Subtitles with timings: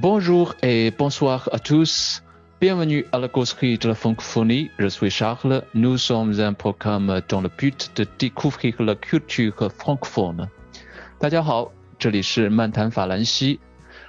[0.00, 2.22] Bonjour et bonsoir à tous.
[2.60, 4.70] Bienvenue à la causerie de la francophonie.
[4.78, 5.64] Je suis Charles.
[5.74, 10.48] Nous sommes un programme dans le but de découvrir la culture francophone.
[11.18, 13.58] 大家好，这里是漫谈法兰西。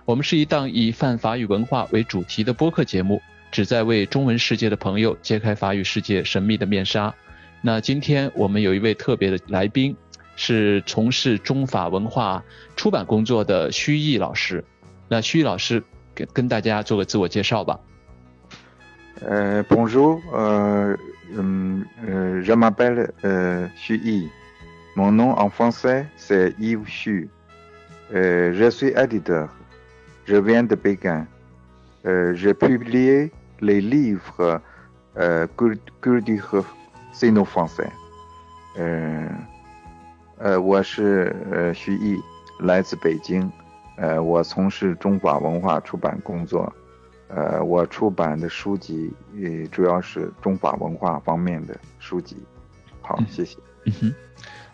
[0.05, 3.19] 我们是一档以泛法语文化为主题的播客节目，
[3.51, 7.11] 旨在为中文世界的朋友揭开法语世界神秘的面纱。
[7.63, 9.97] 那今天我们有一位特别的来宾，
[10.35, 12.43] 是从事中法文化
[12.75, 14.63] 出版工作的虚毅老师。
[15.09, 15.83] 那虚毅老师
[16.13, 17.79] 跟跟大家做个自我介绍吧。
[19.21, 20.95] 呃，Bonjour，呃，
[21.35, 24.29] 嗯，呃，Je m'appelle 呃徐毅
[24.95, 27.27] ，Mon nom en français c'est Yves Xu，
[28.13, 31.25] 呃，Je suis éditeur，Je viens de Pékin，
[32.03, 34.61] 呃，Je publie les livres
[35.15, 36.63] 呃 culture
[37.11, 37.89] sino-français，
[38.77, 39.27] 呃，
[40.37, 42.17] 呃，我是呃徐毅，
[42.59, 43.51] 来自北京，
[43.99, 46.71] 呃，我从事中法文化出版工作。
[47.27, 52.37] 呃，我出版的书籍也主要是中法文化方面的书籍。
[53.01, 53.57] 好，谢谢。
[53.85, 54.15] 嗯哼，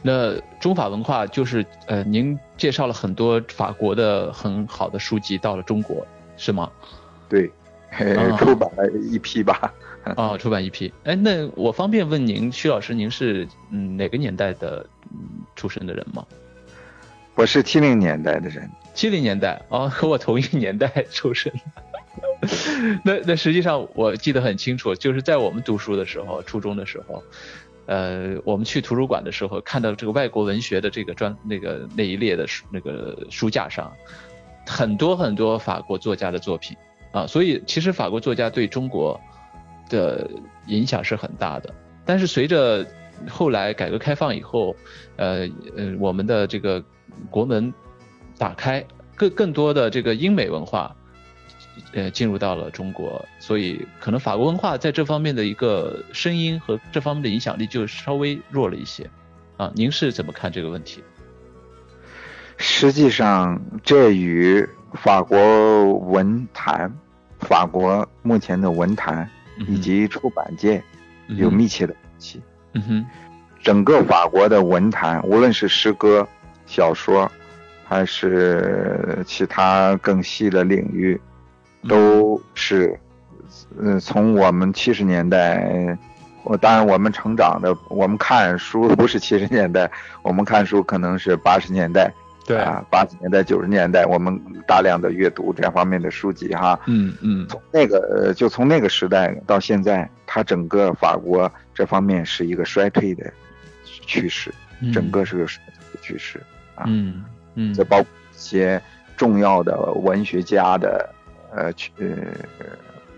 [0.01, 6.71] 那中法文化就是呃，您介绍了很多法国的很好的书籍到了中国，是吗？
[7.27, 7.51] 对，
[8.39, 9.73] 出版了一批吧。
[10.15, 10.93] 哦，出版一批。
[11.03, 16.25] 哎，那我方便问您，徐老师，您是嗯哪个年代的嗯出生的人吗？
[17.35, 18.69] 我是七零年代的人。
[18.93, 21.51] 七零年代哦， 和我同一年代出生。
[23.03, 27.21] 那那实际上我记得很清楚，就是在我们读书的时候，初中的时候，
[27.87, 33.91] 呃，我们去图书馆的时候，看到这个外国文学的这个专那个那一列的书那个书架上，
[34.65, 36.77] 很多很多法国作家的作品
[37.11, 39.19] 啊，所以其实法国作家对中国
[39.89, 40.29] 的
[40.67, 41.73] 影响是很大的。
[42.05, 42.85] 但是随着
[43.29, 44.73] 后来改革开放以后，
[45.17, 46.83] 呃呃，我们的这个
[47.29, 47.73] 国门
[48.37, 50.95] 打开，更更多的这个英美文化。
[51.91, 59.09] 呃，进入到了中国，所以可能法国文化在这方面的一个声音和这方面的影响力就稍微弱了一些，
[59.57, 61.03] 啊，您是怎么看这个问题？
[62.55, 66.93] 实际上，这与法国文坛、
[67.39, 69.29] 法国目前的文坛
[69.67, 70.81] 以及出版界
[71.27, 72.41] 有密切的关系。
[72.73, 73.05] 嗯哼，
[73.61, 76.25] 整个法国的文坛，无论是诗歌、
[76.75, 77.31] 小说，
[77.85, 81.17] 还是其他更细的领域。
[81.87, 82.99] 都是，
[83.79, 85.97] 嗯，从我们七十年代，
[86.43, 89.89] 我当然我们成长的，我们看书不是七十年代，
[90.21, 92.11] 我们看书可能是八十年代，
[92.45, 94.37] 对啊，八十年代九十年代，我们
[94.67, 103.31] 大量的阅读这方面的书籍哈，嗯嗯，从那个就从那个时代到现在，它整个法国这方面是一个衰退的
[103.85, 104.51] 趋势，
[104.91, 106.41] 整个是个衰退的趋势
[106.75, 107.25] 啊，嗯
[107.55, 108.81] 嗯，这包括一些
[109.17, 111.09] 重要的文学家的。
[111.57, 111.89] 呃，去
[112.59, 112.65] 呃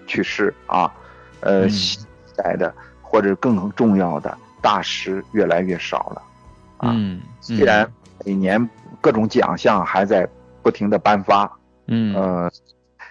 [0.06, 0.94] 去世啊，
[1.40, 6.22] 呃，现代的或者更重要的大师越来越少了，
[6.78, 6.96] 啊，
[7.42, 7.92] 虽然
[8.24, 8.70] 每年
[9.02, 10.30] 各种奖项还在
[10.62, 11.52] 不停的颁发，
[11.88, 12.52] 嗯，呃，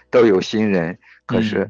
[0.08, 0.96] 都有新人，
[1.26, 1.68] 可是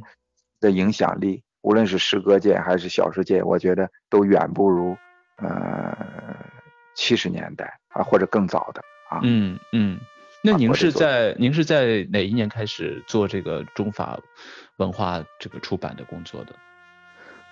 [0.60, 4.94] 的影响力，无论是诗歌界还是小说界，我觉得都远不如
[5.36, 5.96] 呃
[6.96, 10.00] 七十年代啊或者更早的啊，嗯嗯。
[10.42, 14.18] 那您是在您是在哪一年开始做这个中法
[14.78, 16.52] 文化这个出版的工作的？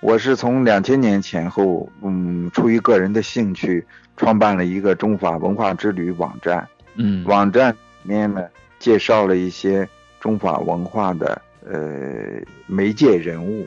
[0.01, 3.85] 我是从两千年前后，嗯，出于个人的兴趣，
[4.17, 6.69] 创办了一个中法文化之旅网站。
[6.95, 9.89] 嗯，网站里面呢，介绍了一些
[10.21, 13.67] 中法文化的呃媒介人物，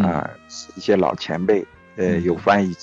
[0.00, 0.28] 啊，
[0.74, 1.64] 一些老前辈，
[1.96, 2.74] 呃，有翻译，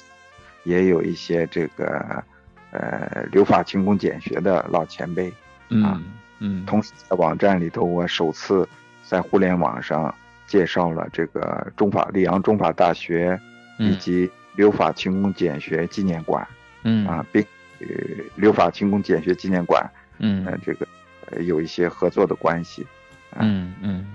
[0.64, 2.24] 也有一些这个
[2.72, 5.32] 呃留法勤工俭学的老前辈。
[5.70, 6.04] 嗯
[6.40, 8.68] 嗯，同时在网站里头，我首次
[9.04, 10.14] 在互联网上
[10.46, 13.40] 介绍了这个中法里昂中法大学
[13.80, 16.46] 以及留法勤工俭学纪念馆，
[16.84, 17.08] 嗯。
[17.08, 17.42] 啊，并
[17.80, 17.88] 呃
[18.36, 20.88] 留法勤工俭学纪念馆，嗯，这个
[21.42, 22.86] 有一些合作的关系，
[23.40, 24.06] 嗯嗯，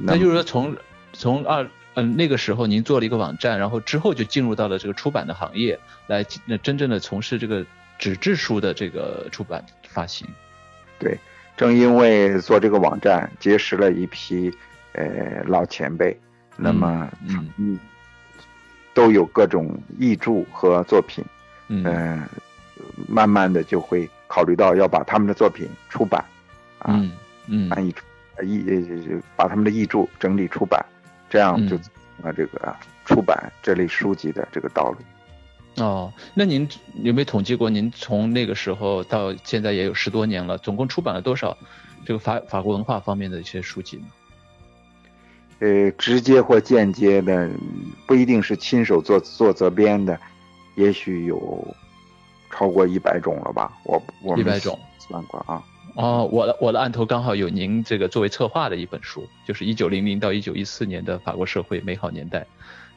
[0.00, 0.76] 那就是说从
[1.12, 7.64] 从二嗯那个时候您做了一个网站，然后之后就进入到了这个出版的行业，来那真正的从事这个
[7.98, 10.26] 纸质书的这个出版发行。
[10.98, 11.18] 对，
[11.56, 14.52] 正因为做这个网站，结识了一批
[14.92, 16.18] 呃老前辈，
[16.56, 17.08] 那么
[17.56, 17.78] 嗯，
[18.92, 21.24] 都有各种译著和作品，
[21.68, 22.26] 嗯，
[23.08, 26.24] 慢慢的就会考虑到要把他们的作品出版，
[26.78, 27.00] 啊，
[27.46, 28.04] 嗯，翻译出
[28.42, 28.64] 译
[29.36, 30.84] 把他们的译著整理出版，
[31.34, 31.74] 这样就
[32.22, 35.82] 啊这个出版这类书籍的这个道路。
[35.82, 36.68] 哦，那您
[37.02, 37.68] 有没有统计过？
[37.68, 41.58] 您从那个时候到现在也有十多年了，总共出版了多少
[42.06, 44.04] 这个法法国文化方面的一些书籍呢？
[45.58, 47.50] 呃，直接或间接的，
[48.06, 50.16] 不一定是亲手做做责编的，
[50.76, 51.66] 也许有
[52.52, 53.72] 超过一百种了吧？
[53.82, 55.60] 我我一百种算过啊。
[55.94, 62.46] 哦，我的我的案头刚好有您这个作为策划的一本书，就是一九零零到一九一四年的法国社会美好年代。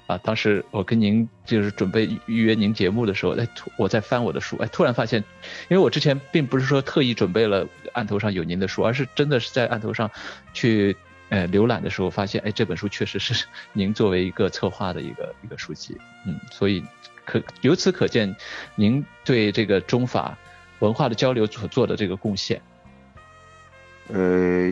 [0.07, 3.45] 啊，当时我跟您就是准备预约您节目的时候，哎，
[3.77, 5.21] 我在翻我的书，哎，突然发现，
[5.69, 10.09] 因为我之前并不是说特意准备了案头上有您的书，而是真的是在案头上
[10.53, 10.95] 去
[11.27, 16.81] 呃浏览的时候，发现，哎，这本书确实是 您作为一个策划的一个一个书籍，嗯，所以
[17.25, 18.33] 可由此可见，
[18.75, 20.37] 您对这个中法
[20.79, 22.61] 文化的交流所做的这个贡献。
[24.13, 24.71] 呃，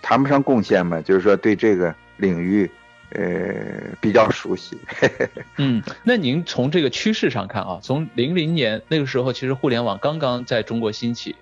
[0.00, 2.70] 谈不上贡献吧，就是说对这个领域。
[3.10, 4.76] 呃，比较熟悉。
[5.58, 11.36] 嗯，那您从这个趋势上看啊，从零零年那个时候，其实互联网刚刚在中国兴起，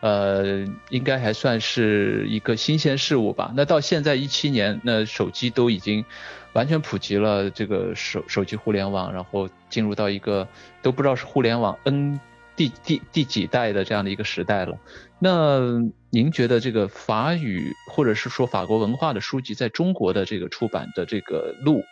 [0.00, 3.50] 呃，应该还算是一个新鲜事物吧。
[3.56, 6.04] 那到现在一七年，那手机都已经
[6.52, 10.46] 完全普及了，这个手手机互联网，然后进入到一个
[10.82, 12.20] 都不知道是互联网 N
[12.60, 14.76] 第第第几代的这样的一个时代了。
[15.18, 15.80] 那
[16.10, 21.82] 您觉得这个法语或者是说法国文化的书籍在中国的这个出版的这个路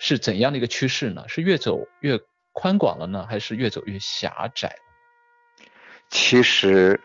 [0.00, 1.22] 是怎样的一个趋势呢？
[1.28, 2.18] 是越走越
[2.52, 4.74] 宽广了呢，还是越走越狭窄？
[6.10, 7.00] 其实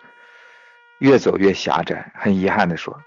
[0.98, 3.00] 越走越狭窄，很遗憾的说，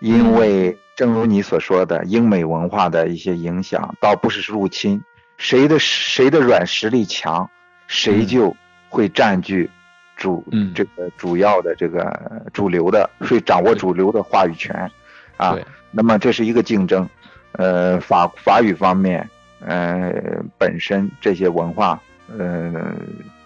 [0.00, 5.04] 因为正如你所说的，英美文化的一些影响，倒不是入侵，
[5.36, 7.48] 谁的谁的软实力强，
[7.86, 8.56] 谁就
[8.92, 9.70] 会占据。
[10.14, 14.88] 主这个主要的这个主流的，会掌握主流的话语权，
[15.36, 15.58] 啊，
[15.90, 17.08] 那么这是一个竞争，
[17.52, 19.28] 呃，法法语方面，
[19.58, 20.12] 呃，
[20.58, 22.94] 本身这些文化，呃，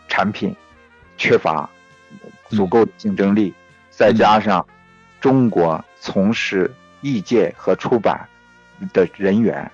[0.07, 0.55] 产品
[1.17, 1.71] 缺乏
[2.51, 3.55] 足够的竞争力，
[3.91, 4.67] 再加上
[5.19, 6.71] 中国从事
[7.01, 8.29] 译介和出版
[8.93, 9.71] 的人员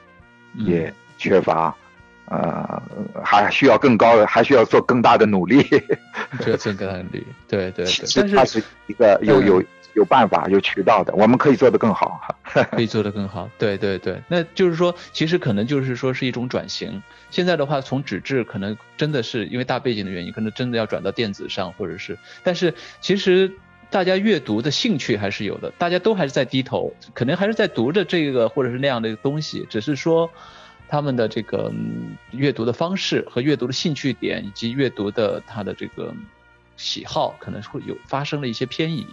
[0.54, 1.74] 也缺乏。
[2.32, 2.82] 呃，
[3.22, 5.62] 还需要更高的，还需要做更大的努力。
[6.40, 8.06] 这更大的努力，对对对。
[8.16, 9.62] 但是它是一个有有
[9.92, 12.22] 有办法、有渠道的，我们可以做得更好。
[12.72, 14.18] 可以做得更好，对对对。
[14.28, 17.02] 那就是说，其实可能就是说是一种转型。
[17.30, 22.16] 现在的话，从纸质可能真的是因为大背景的原因，可能真的要转到电子上，或者是。
[22.42, 23.52] 但是其实
[23.90, 30.30] 大家阅读的兴趣还是有的，大家都还是在低头，可能还是在读着这个或者是那样的东西，只是说。
[30.92, 31.72] 他们的这个
[32.32, 36.14] 阅读的方式和阅读的兴趣点，以及阅读的他的这个
[36.76, 39.06] 喜好，可能会有发生了一些偏移。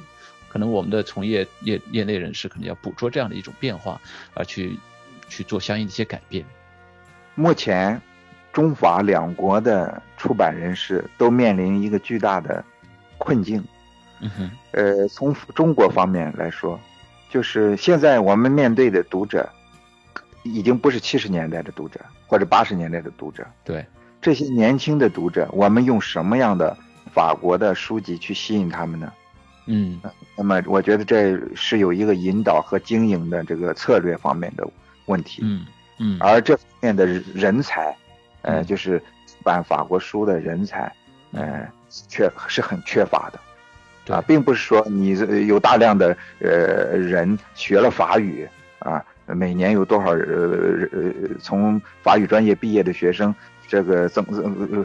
[0.49, 4.01] 可能我们的从业业业内人士可能要捕捉这样的一种变化，
[4.33, 4.77] 而去
[5.29, 6.43] 去做相应的一些改变。
[7.33, 8.01] 目前，
[8.51, 12.61] 中法两国的出版人士都面临一个巨大的
[13.17, 13.63] 困境。
[14.19, 14.51] 嗯哼。
[14.71, 16.77] 呃，从中国方面来说，
[17.29, 19.49] 就是现在我们面对的读者。
[20.43, 23.85] 已经不是七十年代的读者或者八十年代的读者，对
[24.21, 26.75] 这些年轻的读者，我们用什么样的
[27.13, 29.11] 法国的书籍去吸引他们呢？
[29.67, 29.99] 嗯，
[30.35, 34.67] 那么我觉得这是有一个引导和经营的这个策略方面的
[35.05, 35.41] 问题。
[35.43, 35.65] 嗯
[35.99, 37.95] 嗯，而这方面的人才，
[38.41, 39.01] 呃，就是
[39.43, 40.91] 办法国书的人才，
[41.31, 41.67] 呃，
[42.07, 48.47] 缺是很缺乏的，啊，并不是说你有大量的呃人学了法语
[48.79, 49.03] 啊。
[49.35, 53.33] 每年有多少呃呃从法语专业毕业的学生，
[53.67, 54.25] 这个增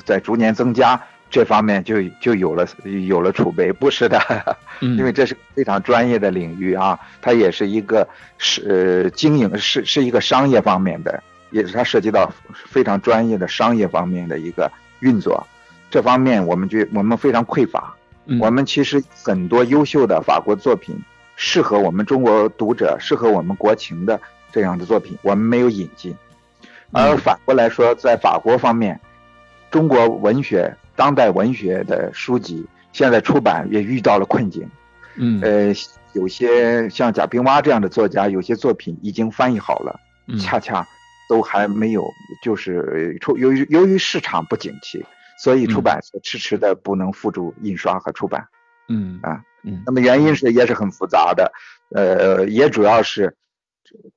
[0.04, 2.66] 在逐年增加，这方面就就有了
[3.06, 4.20] 有了储备，不是的，
[4.80, 8.06] 因为这是非常专业的领域啊，它也是一个
[8.38, 14.70] 是经营是是一个商业方面的，也是它涉及到非常专业的商业方面的一个
[15.00, 15.46] 运作，
[15.90, 17.94] 这方面我们就我们非常匮乏，
[18.38, 20.96] 我们其实很多优秀的法国作品，
[21.36, 24.20] 适合我们中国读者，适合我们国情的。
[24.54, 26.14] 这样的作品我们没有引进，
[26.92, 29.00] 而反过来说，在法国方面，
[29.68, 34.64] 中国文学、当代文学的书籍现在出版也遇到了困境。
[35.16, 35.74] 嗯，呃，
[36.12, 39.98] 有些像贾平凹这样的作家，有些作品已经翻译好了，
[40.38, 40.86] 恰恰
[41.28, 42.08] 都还没有，
[42.40, 45.04] 就是出由于由于市场不景气，
[45.36, 48.46] 所以出版社迟迟的不能付诸印刷和出版。
[48.88, 51.52] 嗯啊，嗯，那么原因是也是很复杂的，
[51.90, 53.36] 呃，也主要是。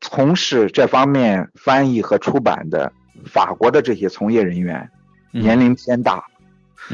[0.01, 2.91] 从事这方面翻译和出版的
[3.25, 4.89] 法国的这些从业人员，
[5.31, 6.23] 年龄偏大，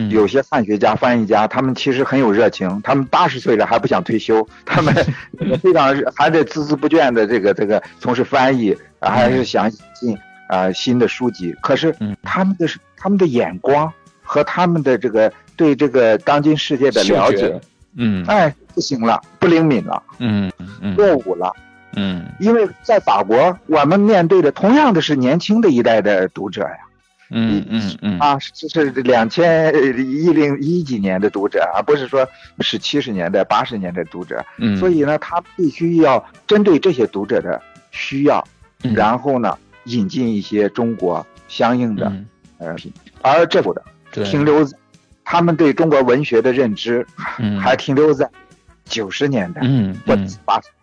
[0.10, 4.94] 有些汉学家、翻译家，他们其实很有热情，他们八十岁了还不想退休，他们
[5.62, 11.54] 非常还在孜孜不倦的这个这个从事翻译，还是想引进啊新的书籍。
[11.62, 17.60] 可是他们的他们的眼光和他们的这个对这个当今世界的了解，
[17.96, 18.26] 嗯。
[18.26, 20.96] 哎，不行了，不灵敏了，嗯嗯。
[20.96, 21.54] 落伍了。
[21.96, 22.26] 嗯。
[22.40, 26.78] 因为在法国，我们面对的同样的是年轻的一代的读者呀，
[27.30, 28.20] 嗯嗯嗯。
[28.20, 32.28] 啊，这是两千一零一几年的读者啊，不是说
[32.60, 38.48] 是七十年代、八十年代读者，嗯，所以呢，他必须要针对这些读者的需要，
[38.84, 38.94] 嗯。
[38.94, 42.26] 然后呢，引进一些中国相应的嗯。
[42.60, 43.84] 呃品，而这不的
[44.24, 44.66] 停留
[45.26, 47.06] 他们对中国文学的认知
[47.40, 47.60] 嗯。
[47.60, 48.30] 还停留在
[48.86, 50.74] 九十年代嗯或者嗯八十年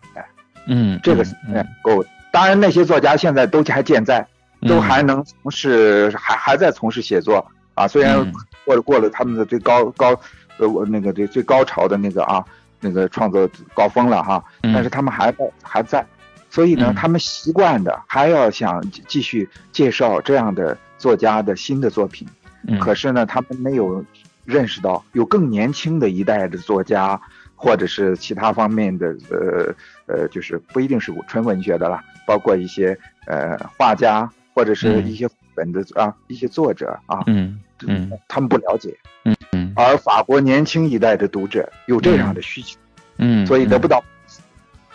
[0.67, 2.09] 嗯这个是嗯够的。
[2.31, 4.25] 当然，那些作家现在都还健在，
[4.67, 7.87] 都嗯还能从事，还还在从事写作啊。
[7.87, 10.17] 虽然嗯过了过了他们的最高高
[10.57, 12.43] 呃我那个最最高潮的那个啊
[12.79, 16.05] 那个创作高峰了哈，嗯但是他们还在还在，
[16.49, 22.27] 所以呢嗯，他们习惯的还要想继继续介绍这样的作家的新的作品，
[22.67, 24.05] 嗯可是呢，他们没有
[24.45, 27.19] 认识到有更年轻的一代的作家，
[27.61, 29.75] 或者是其他方面的呃
[30.07, 35.07] 呃，就是不一定是纯文学的啦，包括一些呃画家或者是嗯。
[35.07, 39.71] 一些本的啊一些作者啊，嗯嗯他们不了解，嗯嗯。
[39.75, 42.79] 而法国年轻一代的读者有这样的需求，
[43.17, 44.03] 嗯，所以得不到，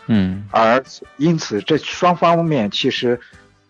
[0.09, 0.45] 嗯。
[0.51, 0.83] 而
[1.19, 3.21] 因此这双方面其实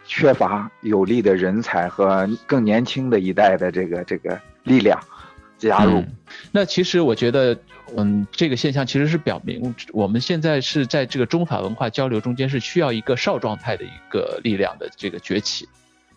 [0.06, 4.98] 缺乏有力的人才和更年轻的一代的这个这个力量
[5.58, 6.04] 加入。
[6.52, 7.58] 那其实我觉得，
[7.96, 15.68] 嗯，这个现象其实是表明我们现在是在这个中法文化交流中间是需要一个少壮派的一个力量的这个崛起。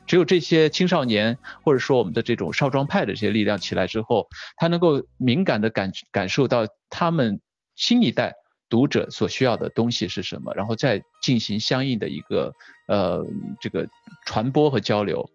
[0.07, 4.27] 只有这些青少年或者说我们的这种少壮派的这些力量起来之后，
[4.57, 7.39] 他能够敏感的感感受到他们
[7.75, 8.33] 新一代
[8.69, 12.51] 读者所需要的东西是什么，然后再进行相应的一个
[12.87, 13.23] 呃
[13.61, 13.87] 这个
[14.25, 15.29] 传播和交流，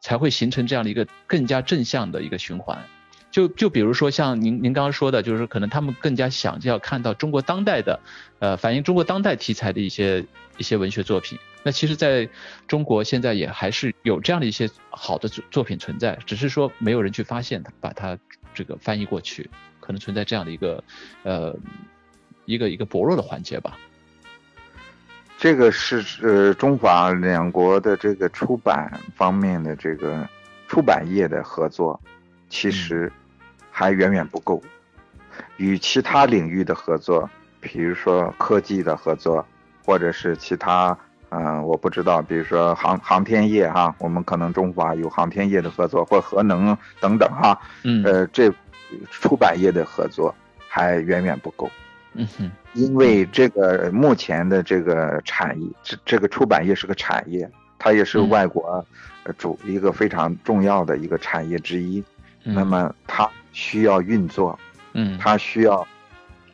[0.00, 2.78] 才会形成这样的一个更加正向的一个循环。
[3.32, 7.98] 就就比如说像您您刚刚说的，就是可能他们更加想要看到中国当代的，
[8.38, 10.24] 呃，反映中国当代题材的一些
[10.58, 11.38] 一些文学作品。
[11.64, 12.28] 那其实在
[12.68, 18.18] 中国现在也还是有这样的一些好的作作品存在，只是说没有人去发现它，把它
[18.52, 19.48] 这个翻译过去，
[19.80, 20.84] 可能存在这样的一个
[21.22, 21.56] 呃
[22.44, 23.78] 一个一个薄弱的环节吧。
[25.38, 30.28] 这个是呃中法两国的这个出版方面的这个
[30.68, 31.98] 出版业的合作，
[32.48, 33.10] 其实
[33.82, 34.62] 还远远不够。
[35.56, 37.28] 与其他领域的合作，
[37.60, 39.44] 比如说科技的合作，
[39.84, 40.96] 或者是其他，
[41.30, 48.52] 嗯、我不知道，比如说航航天业哈、我们可能中华有航天业的合作，或核能等等哈、嗯呃，这
[49.10, 50.34] 出版业的合作
[50.68, 51.70] 还远远不够。
[52.14, 58.84] 嗯哼因为这个目前的这个产业，这这个出版业是个产业，它也是嗯外国
[59.24, 62.04] 呃主一个非常重要的一个产业之一。
[62.44, 62.54] 嗯。
[62.54, 64.58] 那么它需要运作，
[64.94, 65.18] 嗯。
[65.18, 65.86] 它需要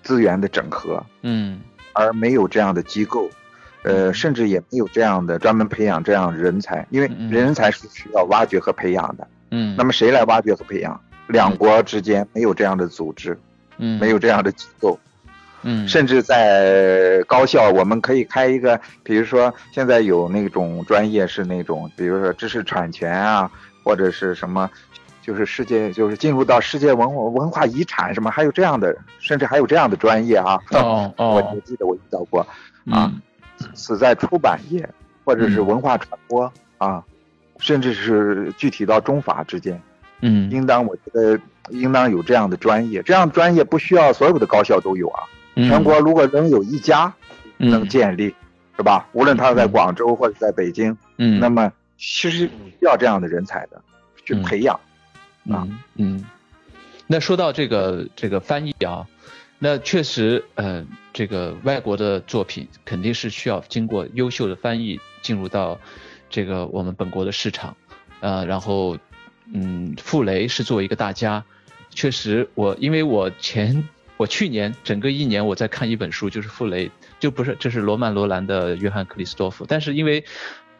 [0.02, 1.60] 资源的整合，嗯。
[1.92, 3.28] 而没有这样的机构，
[3.82, 4.14] 呃，嗯。
[4.14, 9.26] 甚至也没有这样的专门培养这样人才，因为嗯人才是需要挖掘和培养的。
[9.50, 11.00] 嗯，那么谁来挖掘和培养？
[11.26, 13.38] 两国之间没有这样的组织，
[13.78, 13.98] 嗯。
[13.98, 14.98] 没有这样的机构。
[15.62, 15.88] 嗯。
[15.88, 23.50] 甚至在高校，我们可以开一个，比如说现在有那种专业是那种，比如说知识产权啊，
[23.82, 24.70] 或者是什么，
[25.28, 30.58] 就是世界就是进入到世界文化文化遗产什么，还有这样的，甚至还有这样的专业啊。
[30.70, 32.40] 哦哦 我我记得我遇到过
[32.90, 33.12] 啊，
[33.74, 34.88] 此在出版业
[35.26, 37.04] 或者是嗯文化传播啊，
[37.58, 39.78] 甚至是具体到中法之间，
[40.22, 45.24] 嗯应当我觉得应当有这样的专业，这样专业不需要所有的高校都有啊。
[45.56, 47.12] 嗯全国如果能有一家
[47.58, 48.34] 嗯能建立，
[48.78, 49.06] 是吧？
[49.12, 53.78] 无论他在广州或者在北京，嗯那么其实需要这样的人才的
[54.24, 54.80] 去嗯培养。
[55.48, 56.24] 嗯嗯，
[57.06, 59.06] 那说到这个这个翻译啊，
[59.58, 65.80] 那确实，呃，这个外国的作品肯定是需要经过优秀的翻译进入到
[66.30, 67.76] 这个我们本国的市场，
[68.20, 68.98] 呃，然后，
[69.52, 71.44] 嗯，傅雷是作为一个大家，
[71.90, 80.24] 确实我因为我前我去年整个一年我在看一本书，就是傅雷，就不是这是罗曼罗兰的约翰克里斯多夫，但是因为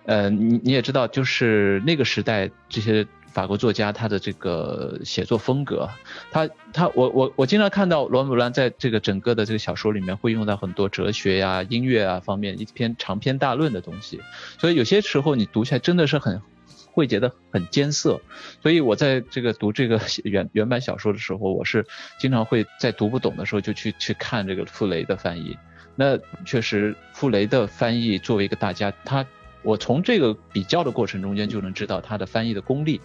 [0.04, 3.06] 呃，你你也知道，就是那个时代这些
[3.38, 5.88] 法国作家他的这个写作风格，
[6.32, 14.20] 他他我我我经常看到罗曼·罗兰在这个整个的这个小说里面会用到很多哲学呀、音乐啊方面一篇长篇大论的东西，
[14.58, 16.42] 所以有些时候你读起来真的是很
[16.90, 18.20] 会觉得很艰涩，
[18.60, 21.86] 所以我在这个读这个原原版小说的时候，我是
[22.18, 25.56] 经常会在读不懂的时候就去去看这个傅雷的翻译。
[25.94, 29.24] 那确实，傅雷的翻译作为一个大家，他
[29.62, 33.00] 我从这个比较的过程中间就能知道他的翻译的功力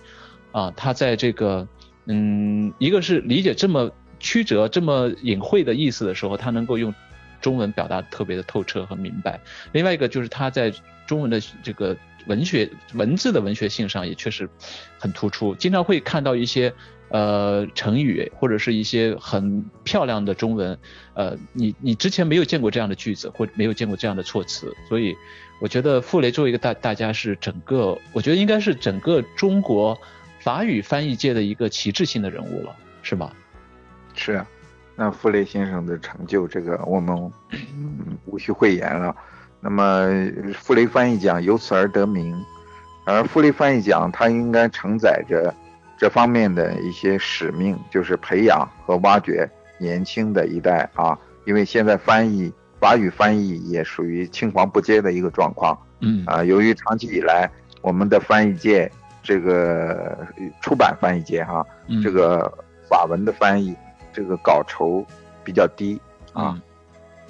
[0.54, 1.68] 啊，他在这个
[2.06, 6.94] 嗯，一个是理解这么曲折、这么隐晦的意思的时候，他能够用
[7.42, 9.42] 中文表达特别的透彻和明白。
[9.74, 10.72] 另外一个就是他在
[11.06, 14.48] 中文的这个文学文字的文学性上也确实
[14.98, 16.74] 很突出，经常会看到一些
[17.10, 20.78] 呃成语或者是一些很漂亮的中文，
[21.16, 25.14] 呃，你你之前没有见过这样的句子，或没有见过这样的措辞，所以
[25.60, 30.00] 我觉得傅雷作为一个大大家是整个，我觉得应该是整个中国
[30.44, 33.32] 法语翻译界的一个旗帜性的人物了，是吧？
[34.14, 34.46] 是啊，
[34.98, 37.16] 那傅雷先生的成就，这个我们
[37.52, 39.16] 嗯无需讳言了。
[39.62, 40.06] 那么
[40.54, 42.36] 傅雷翻译奖由此而得名，
[43.06, 45.56] 而傅雷翻译奖它应该承载着
[45.98, 51.18] 这方面的一些使命，就是培养和挖掘年轻的一代啊。
[51.46, 57.50] 因为现在翻译法语翻译也属于青黄不接的一个状况，嗯啊，由于长期以来
[57.82, 58.92] 我们的翻译界
[59.24, 60.16] 这个
[60.62, 61.66] 出版翻译界哈，
[62.04, 62.52] 这个
[62.88, 63.74] 法文的翻译
[64.12, 65.04] 这个稿酬
[65.44, 66.00] 比较低
[66.34, 66.62] 啊。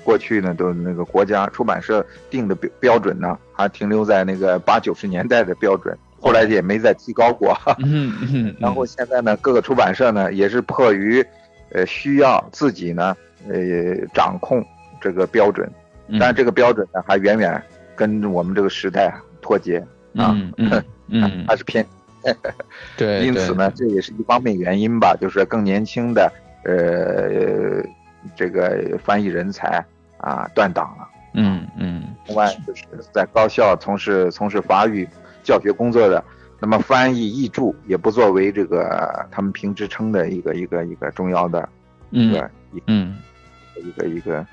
[0.03, 7.57] 过去呢，都那个国家出版社定的标标准呢，还停留在那个八九十年代的标准，后来也没再提高过。
[7.77, 8.55] 嗯嗯。
[8.59, 11.25] 然后现在呢，各个出版社呢，也是迫于，
[11.71, 13.15] 呃，需要自己呢，
[13.47, 13.55] 呃，
[14.13, 14.61] 掌控
[14.99, 15.71] 这个标准，
[16.19, 17.63] 但这个标准呢，还远远
[17.95, 19.81] 跟我们这个时代脱节
[20.15, 20.35] 啊。
[20.57, 21.45] 嗯嗯。
[21.47, 21.85] 还是偏。
[22.97, 23.25] 对。
[23.25, 26.31] 因此呢，这也是一方面原因吧，就是更年轻的，
[26.63, 27.83] 呃，
[28.35, 29.83] 这个翻译人才。
[30.19, 31.05] 啊，断档了。
[31.33, 32.01] 嗯嗯。
[32.27, 35.05] 另外就是在高校从事从事法语
[35.43, 36.23] 教学工作的，
[36.61, 41.67] 那么翻译译著也不作为这个他们评职称的一个一个一个重要的
[42.09, 42.49] 一个
[42.87, 43.17] 嗯
[43.75, 44.47] 一个一个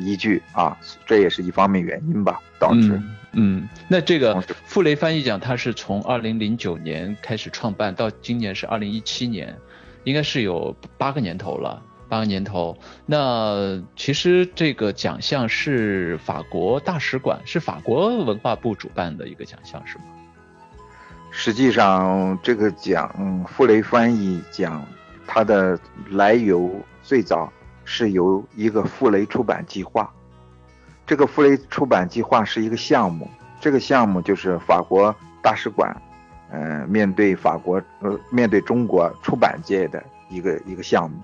[0.00, 0.76] 依据啊，
[1.06, 3.00] 这也是一方面原因吧，导致。
[3.32, 9.56] 嗯，那这个傅雷翻译奖，它是从二零零九年开始创办，到今年是二零一七年，
[10.04, 11.82] 应该是有八个年头了。
[12.08, 12.76] 八个年头，
[13.06, 20.04] 那其实这个奖项是法国大使馆，是法国文化部主办的一个奖项，是吗？
[21.30, 24.84] 实际上，这个奖傅雷翻译奖，
[25.24, 25.78] 它的
[26.10, 27.52] 来由最早
[27.92, 30.08] 是由一个傅雷出版计划。
[31.04, 33.28] 这个傅雷出版计划是一个项目，
[33.60, 36.00] 这个项目就是法国大使馆，
[36.52, 41.20] 嗯，面对法国呃，面对中国出版界的一个一个项目。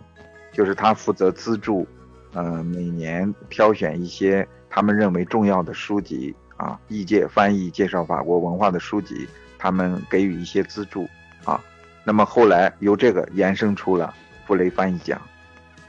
[0.53, 1.87] 就是他负责资助，
[2.33, 11.07] 呃，每年挑选一些他们认为重要的书籍啊，译介翻译介绍法国文化的书籍，他们给予一些资助
[11.45, 11.63] 啊。
[12.03, 14.13] 那么后来由这个延伸出了
[14.47, 15.21] 傅雷翻译奖，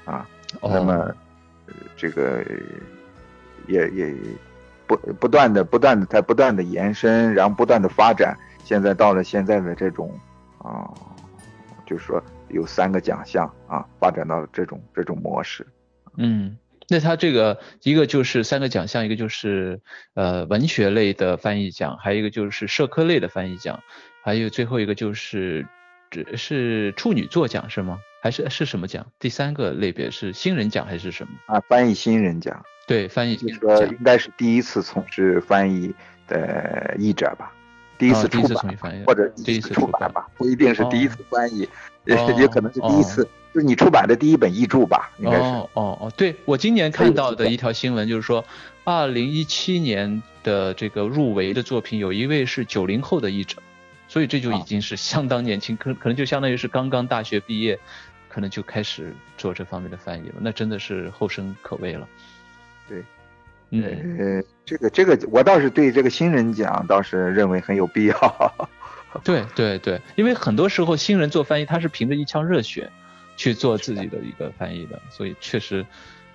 [0.06, 0.28] 啊，
[0.62, 1.14] 那么
[1.96, 2.44] 这个
[3.68, 4.16] 也也
[4.86, 10.12] 不不断的不断的在不断的延伸，然后不断的发展，现在到了现在的这种
[10.60, 10.90] 啊，
[11.86, 12.24] 就是说。
[12.50, 15.68] 有三个奖项啊，发展到了这种这种模式。
[16.16, 16.58] 嗯，
[16.88, 19.82] 那他这个一个就是三个奖项，一个就是
[20.14, 23.82] 呃文学类的翻译奖，还有一个就是社科类的翻译奖，
[24.24, 25.68] 还有最后一个就是
[26.10, 28.00] 只是处女作奖是吗？
[28.22, 29.06] 还是是什么奖？
[29.20, 31.34] 第三个类别是新人奖还是什么？
[31.46, 32.64] 啊，翻译新人奖。
[32.88, 35.94] 对，翻译就说应该是第一次从事翻译
[36.28, 37.52] 的译者吧，
[37.98, 41.68] 第一次出版或者第一次出版吧，不一定是第一次翻译。
[42.06, 45.42] 也可能是第一次，就是你出版的第一本译著吧，应该是。
[45.42, 48.46] 哦哦哦，对我今年看到的一条新闻就是说，
[48.86, 53.58] 二零一七年的这个入围的作品有一位是九零后的译者，
[54.08, 57.78] 所以这就已经是相当年轻，可可能就相当于是刚刚大学毕业，
[58.30, 62.08] 可能就开始做这方面的翻译了，那真的是后生可畏了。
[62.88, 63.04] 对，
[63.72, 68.70] 嗯，这个这个我倒是对这个新人讲倒是认为很有必要。
[69.24, 72.92] 对对对，因为很多时候新人做翻译，他是凭着一腔热血
[73.36, 75.86] 去做自己的一个翻译的，所以确实，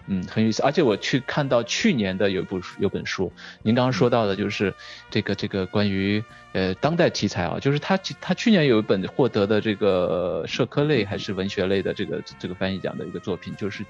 [0.07, 0.63] 嗯，很有意思。
[0.63, 4.75] 而且我去看到去年的有一部有本书，您刚刚说到的就是
[5.11, 13.85] 这个这个关于呃当代题材啊，就是他他去年有一本获得的这个社科类还是文学类的这个这个翻译奖的一个作品，就是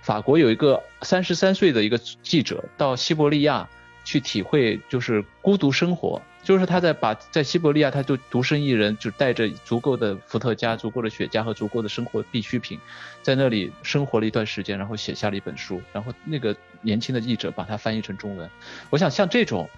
[0.00, 3.68] 法国有一个三十三岁的一个记者到西伯利亚
[4.04, 6.20] 去体会就是孤独生活。
[6.42, 12.78] 就是他在把在西伯利亚，他就独身一人，就带着足够的伏特加、足够的雪茄和足够的生活必需品，
[13.22, 18.48] 在那里生活了一段时间，然后写下了一本书，然后那个年轻的译者把它翻译成中文。
[18.88, 19.68] 我想像这种，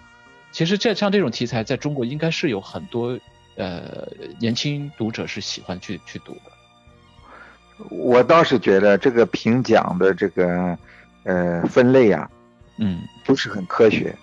[0.53, 3.19] 其实这像这种题材，在中国应该是有很多
[3.57, 4.07] 呃
[4.39, 7.85] 年轻读者是喜欢去去读的。
[7.91, 10.79] 我倒是觉得这个评奖的这个
[11.25, 12.31] 呃分类啊，
[12.79, 14.17] 嗯，不是很科学。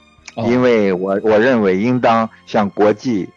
[0.47, 3.27] 因为我我认为应当像国际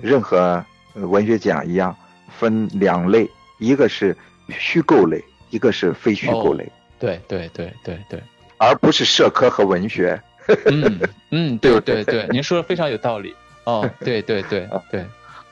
[0.00, 1.94] 任何文学奖一样
[2.38, 4.16] 分两类，一个是
[4.48, 8.22] 虚构类，一个是非虚构类，对对对对对，
[8.58, 10.20] 而不是社科和文学。
[10.66, 13.34] 嗯嗯，对对 对，您说的非常有道理。
[13.64, 15.04] 哦，对对对对，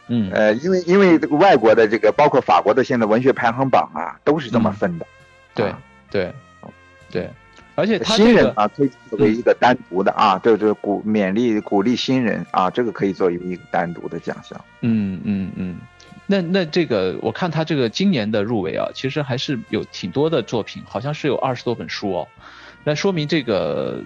[0.09, 0.31] 嗯。
[0.33, 5.07] 呃，因为因为外国的这个包括法国的现在文学排行榜啊，都是这么分的。
[5.55, 5.73] 对
[6.11, 6.33] 对
[7.11, 7.31] 对，
[7.79, 14.61] 而且他新人啊，可以作为一个单独的啊，这这鼓勉励鼓励新人啊，这个可以作为一个单独的奖项。
[14.81, 15.77] 嗯嗯嗯，
[16.27, 22.29] 那那这个我看他这个今年的入围啊，其实还是有挺多的作品，好像是有二十多本书哦，
[22.83, 24.03] 那说明这个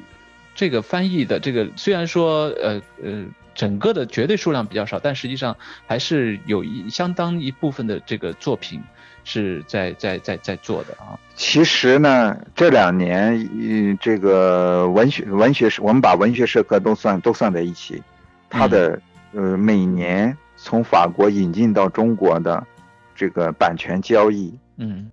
[0.55, 3.25] 这个翻译的这个虽然说呃呃。
[3.55, 5.55] 整个的绝对数量比较少，但实际上
[5.87, 8.83] 还是有一相当一部分的这个作品
[9.25, 11.19] 是在在在在做的啊。
[11.35, 18.03] 其实呢，这两年，嗯，这个文学文学社，我们把文学社科都算都算在一起，
[18.49, 19.01] 它的
[19.33, 22.67] 呃每年从法国引进到中国的
[23.15, 25.11] 这个版权交易，嗯，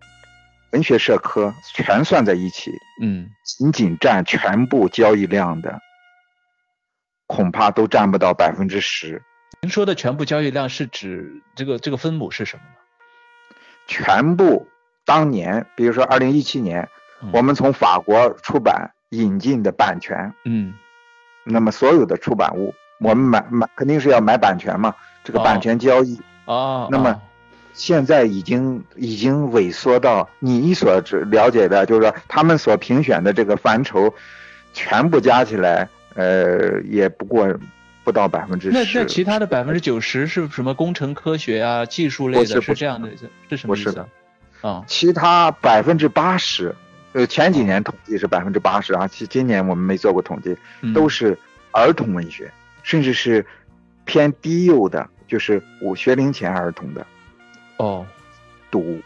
[0.72, 5.80] 文学社科全算在一起，嗯，仅仅占全部交易量的。
[7.32, 9.22] 恐怕都占不到百分之十。
[9.62, 12.79] 您说的全部交易量是指这个这个分母是什么呢？
[13.90, 14.68] 全部
[15.04, 16.88] 当年，比如说二零一七年，
[17.34, 20.76] 我们从法国出版引进的版权，嗯，
[21.44, 26.22] 那么所有的出版物，我们买买肯定是要买版权嘛，这个版权交易。
[26.46, 27.20] 啊，那么
[27.74, 34.14] 现在已经已经萎缩到你所了解的，就是说他们所评选的这个范畴，
[34.74, 35.90] 全部加起来。
[36.16, 37.48] 呃，也不过
[38.10, 38.74] 不到百分之十。
[38.74, 42.60] 那那其他的百分之九十是什么工程科学啊、技术类的？
[42.60, 43.08] 是这样的，
[43.48, 44.04] 是什么意思？
[44.62, 46.74] 啊，其他百分之八十，
[47.14, 50.58] 呃，前几年统计是百分之八十啊，其今年我们没做过统计，
[50.92, 51.38] 都是
[51.72, 53.46] 儿童文学，甚至是
[54.06, 57.06] 偏低幼的，就是五学龄前儿童的。
[57.78, 58.04] 哦，
[58.72, 59.00] 读，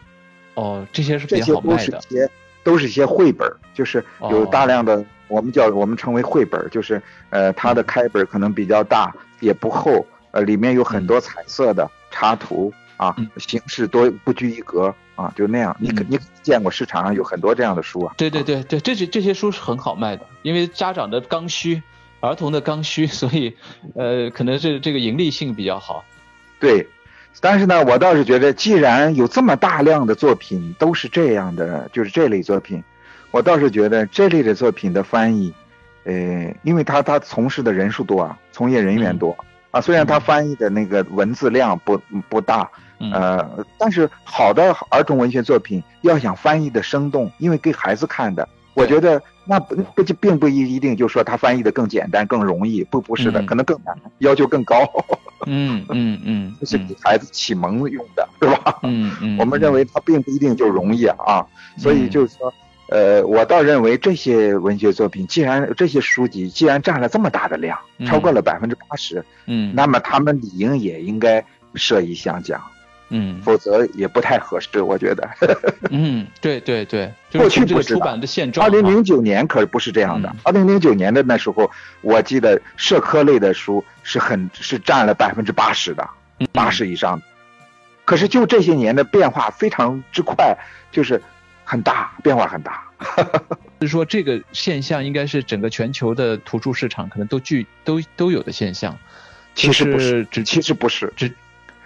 [0.54, 2.00] 哦，这些是比较好卖的。
[2.10, 2.30] 些
[2.64, 5.04] 都是一些绘本，就是有大量的。
[5.28, 15.76] 我们叫我们称为绘本，就是呃，它的开本可能比较大，也不厚，呃，里面有很多彩色的插图啊，形式多不拘一格啊，就那样。
[15.80, 18.14] 你可你见过市场上有很多这样的书啊？
[18.18, 21.82] 对对对对，这些这些书是很好卖的，因为家长的刚需，
[22.20, 23.56] 儿童的刚需， 所以
[23.96, 26.04] 呃，可能是这个盈利性比较好。
[26.60, 26.88] 对，
[27.42, 32.84] 但是呢，我倒是觉得，既然有这么大量的作品都是这样的，就是这类作品。
[33.34, 35.52] 我倒是觉得这类的作品的翻译，
[36.04, 39.36] 呃，因为他他从事的人数多啊，从业人员多
[39.72, 42.70] 啊，虽然他翻译的那个文字量不不大，
[43.00, 54.88] 呃，但是好的儿童文学作品要想翻译的生动，因为给孩子看的，我觉得那不不就并不一一定就说他翻译的更简单更容易，不不是的，可能更难，要求更高。
[55.48, 58.78] 嗯嗯嗯， 这是给孩子启蒙用的，是吧？
[58.84, 61.44] 嗯嗯，我们认为它并不一定就容易啊，
[61.78, 62.54] 所以就是说。
[62.90, 71.44] 呃，我倒认为这些文学作品，既然这些书籍既然占了这么大的量，超过了百分之八十，嗯，那么他们理应也应该
[71.76, 72.62] 设一项奖，
[73.10, 75.28] 嗯，否则也不太合适，我觉得。
[75.90, 78.68] 嗯，对对对， 过去不出版的现状。
[78.68, 86.08] 二零零九年可不是这样的，二零零九年的那时候，我记得社科类的书是很是占了百分之八十的，
[86.52, 87.20] 八十以上。
[88.06, 90.56] 可是就这些年的变化非常之快，
[90.92, 91.20] 就是。
[91.64, 92.84] 很大变化很大，
[93.80, 98.98] 就是说这个现象应该是整个全球的图书市场可能都具都都有的现象。
[99.56, 101.32] 其实不是，其实不是，只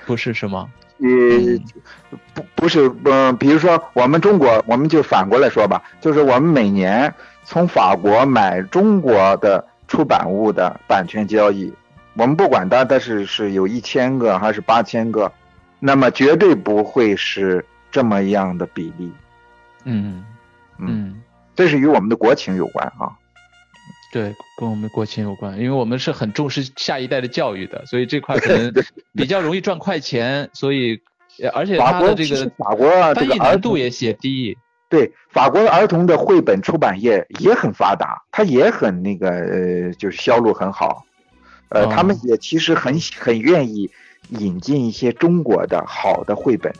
[0.06, 0.70] 不是什么？
[1.00, 7.14] 呃，不不是，嗯，比如说我们中国，我们就反过来说吧，就是我们每年
[7.44, 11.74] 从法国买中国的出版物的版权交易，
[12.14, 15.32] 我们不管它，但是是有一千个还是八千个，
[15.80, 19.12] 那么绝对不会是这么样的比例。
[19.88, 20.24] 嗯
[20.80, 21.22] 嗯，
[21.56, 23.16] 这是与我们的国情有关啊。
[24.12, 28.74] 对，跟我们国情有关，因为我们是很重视下一代的教育的，所以这块可能
[29.14, 31.02] 比较容易赚快钱，所以
[31.54, 34.58] 而且它的这个法国翻译难度也写低。
[34.90, 41.04] 对，法国儿童的绘本出版业也很发达，它也很那个呃，就是销路很好。
[41.70, 43.92] 呃，他们也其实很很愿意
[44.30, 46.74] 引进一些中国的好的绘本。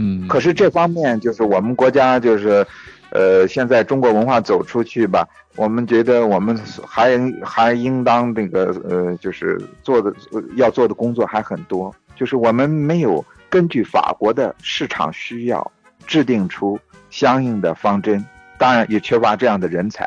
[0.00, 2.64] 嗯，可是这方面就是我们国家就是，
[3.10, 6.56] 呃，现在中国文化走出去吧，我们觉得我们
[6.86, 10.14] 还还应当那个呃，就是做的
[10.54, 15.68] 要做的工作还很多，就是我们没有根据法国的市场需要
[16.06, 16.78] 制定出
[17.10, 18.24] 相应的方针，
[18.56, 20.04] 当然也缺乏这样的人才，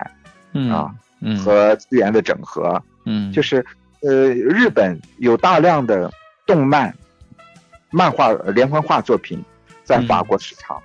[0.71, 3.65] 啊，嗯，和资源的整合，嗯，就是
[4.04, 6.10] 呃，日本有大量的
[6.45, 6.95] 动漫、
[7.89, 9.43] 漫画连环画作品。
[9.84, 10.82] 在法国市场，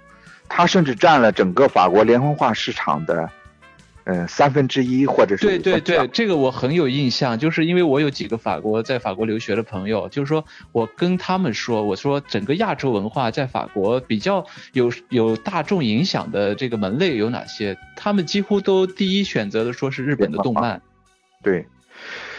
[0.49, 3.31] 它甚至占了整个法国连环画市场的。
[4.09, 20.81] 嗯，三分之一或者是对对对，这个我很有印象，就是因为我有几个法国在法国留学的朋友，就是说我跟他们说，我说整个亚洲文化在法国比较有有大众影响的这个门类有哪些，他们几乎都第一选择的说是日本的动漫。
[21.43, 21.67] 对，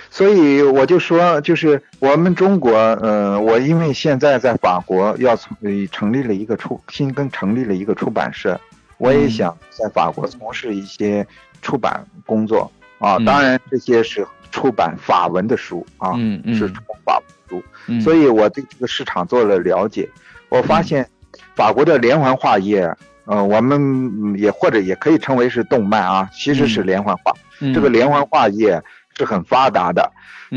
[0.09, 5.55] 所以我就说，就是我们中国，呃，我因为现在在法国要从
[5.91, 8.59] 成立了一个出新更成立了一个出版社，
[8.97, 11.25] 我也想在法国从事一些。
[11.59, 16.13] 出版工作啊，当然这些是出版法文的书啊，
[16.53, 20.07] 是出法文书，所以我对这个市场做了了解。
[20.49, 21.09] 我发现
[21.55, 22.87] 法国的连环画业，
[23.25, 27.33] 呃，我们也或者也可以称为是动漫啊，其实是连环画。
[27.73, 28.79] 这个连环画业
[29.17, 30.11] 是很发达的，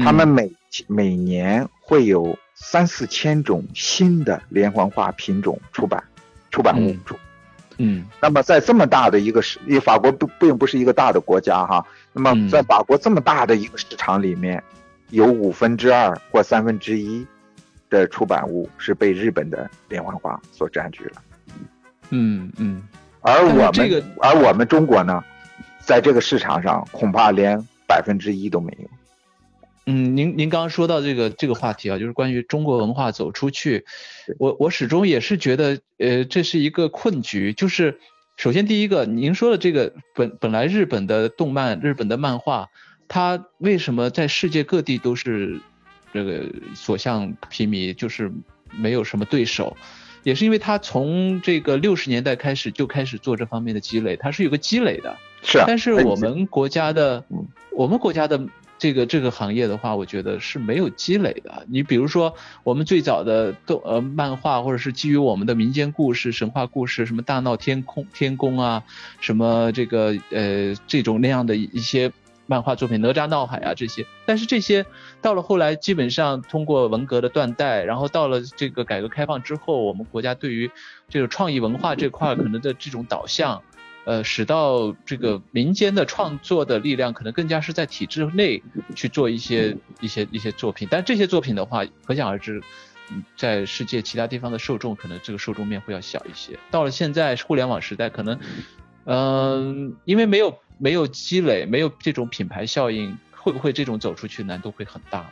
[0.05, 0.53] 他们每
[0.87, 6.05] 每年会有三四千种新的连环画品种出版，
[6.51, 7.17] 出版物出。
[7.79, 14.63] 嗯，那么在这么大的一个市，因为法国不并不是一个大的国家哈，那么在法国这么大的一个市场里面，
[15.09, 17.27] 有五分之二或三分之一
[17.89, 21.23] 的出版物是被日本的连环画所占据了。
[22.11, 22.83] 嗯嗯，
[23.23, 25.25] 而我们而我们中国呢，
[25.79, 28.89] 在这个市场上恐怕连百分之一都没有。
[29.87, 33.85] 嗯，您您刚刚说到这个这个话题啊，就是关于中国文化走出去，
[34.39, 37.53] 我我始终也是觉得，呃，这是一个困局。
[37.53, 37.99] 就是
[38.37, 42.69] 首先第一个，您说的这个本本来日本的动漫、日本的漫画，
[43.09, 45.59] 它为什么在世界各地都是
[46.13, 48.31] 这个所向披靡，就是
[48.71, 49.77] 没有什么对手，
[50.23, 55.17] 也是因为它从这个六十年代开始就开始做这方面的积累，它是有个积累的。
[55.43, 55.65] 是啊。
[55.67, 57.25] 但是我们国家的，
[57.73, 58.41] 我们国家的。
[58.81, 61.67] 这个这个行业的话，我觉得是没有积累的。
[61.69, 68.83] 你比如说，我们最早的动呃漫画，或者是基于我们的民间故事、神话故事，什么大闹天空天宫啊，
[69.21, 72.11] 什么这个呃这种那样的一些
[72.51, 74.05] 漫画作品，哪吒闹海啊这些。
[74.27, 74.85] 但是这些
[75.23, 80.69] 到了后来，基本上通过文革的断代，然后到了这个改革开放之后，我们国家对于
[81.09, 83.63] 这个创意文化这块可能的这种导向。
[84.07, 88.61] 呃，使到这个民间的创作的力量可能更加是在体制内
[88.97, 92.63] 去做一些一些一些作品，但这些作品的话，可想而知，
[93.37, 96.59] 在世界其他地方的受众可能这个受众面会要小一些。
[96.71, 98.41] 到了现在互联网时代，可能，
[99.05, 105.25] 嗯，因为没有没有积累，没有这种品牌效应，会不会这种走出去难度会很大？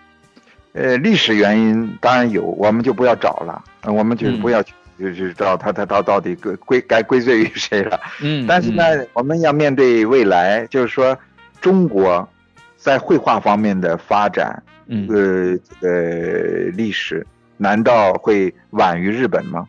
[0.74, 4.72] 呃，历史原因当然有，我们就不要找了，我们就不要去。
[4.98, 8.00] 就就知道他他他到底归归该归罪于谁了。
[8.20, 8.82] 嗯，但是呢，
[9.12, 11.16] 我们要面对未来，就是说，
[11.61, 12.28] 中国
[12.76, 17.24] 在绘画方面的发展，呃，这个历史
[17.56, 19.68] 难道会晚于日本吗？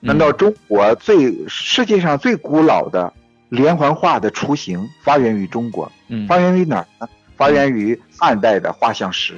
[0.00, 3.12] 难道中国最世界上最古老的
[3.48, 5.90] 连环画的雏形发源于中国？
[6.08, 7.08] 嗯，发源于哪儿呢？
[7.36, 9.34] 发源于汉代的画像石。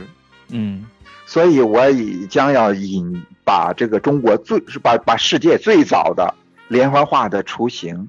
[0.48, 0.86] 嗯。
[1.26, 6.34] 所以，我已将要引把这个中国最是把把世界最早的
[6.68, 8.08] 连环画的雏形，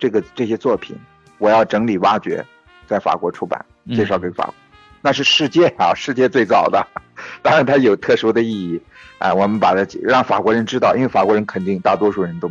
[0.00, 0.96] 这个这些作品，
[1.38, 2.44] 我要整理挖掘，
[2.88, 4.54] 在法国出版，介绍给法国，
[5.00, 6.84] 那是世界啊， 世界最早的，
[7.40, 8.82] 当然它有特殊的意义，
[9.18, 12.50] 哎，我们把它让法国人知道，因为法国人肯定大多数人都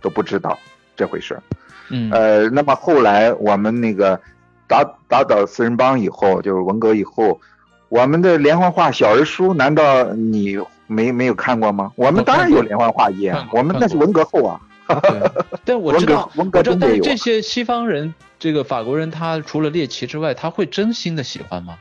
[0.00, 0.56] 都不知道
[0.94, 1.42] 这回事儿，
[1.90, 4.20] 嗯，呃，那么后来我们那个
[4.66, 7.40] 打打倒四人帮以后，就是文革以后。
[7.88, 11.92] 我们的连环画小人书，难道你没没有看过吗？
[11.94, 14.60] 我们当然有连环画页，我们那是文革后啊。
[15.64, 21.78] 但我知道，文革中但是这些西方人，这个法国人，他除了猎奇之外，他会真心的喜欢吗？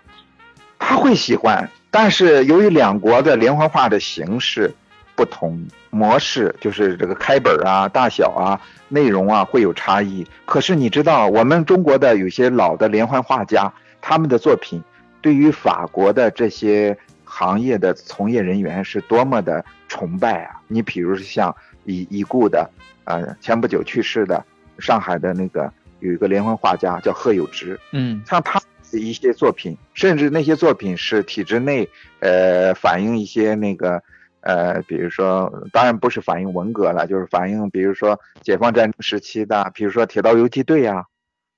[0.78, 4.76] 他会喜欢，但是由于两国的连环画的形式
[5.16, 10.26] 不同，模式就是这个开本啊、大小啊、内容啊会有差异。
[10.46, 14.84] 可是你知道，我们中国的有些老的连环画家，他们的作品。
[15.22, 20.62] 对于法国的这些行业的从业人员是多么的崇拜啊！
[20.68, 22.70] 你比如像已已故的，
[23.06, 24.46] 呃，前不久去世的
[24.78, 34.04] 上海的那个有一个连环画家叫贺友直，嗯，像他的一些作品，甚至那些作品是体制内，呃，反映一些那个，
[34.46, 41.06] 呃，比如说，当然不是反映文革了，就是反映，比如说解放战争时期的，比如说铁道游击队啊，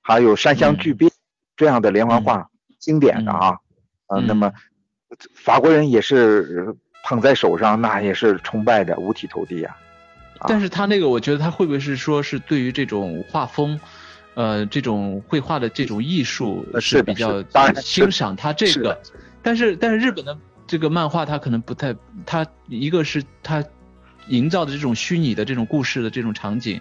[0.02, 1.10] 还有山乡巨变
[1.56, 2.48] 这样的连环画。
[2.80, 3.58] 经典的啊，
[4.06, 4.52] 啊，那么
[5.34, 6.72] 法国人也是
[7.04, 9.76] 捧在手上，那也是崇拜的，五体投地呀。
[10.46, 13.80] 但是他那个，我觉得他会不会是说是对于这种画风，
[14.34, 17.42] 呃，这种绘画的这种艺术是比较
[17.82, 18.96] 欣赏他这个。
[19.42, 20.38] 但是但是日本的
[20.68, 23.64] 这个漫画，它可能不太，它一个是它
[24.28, 26.80] 营造的这种虚拟的这种故事的这种场景，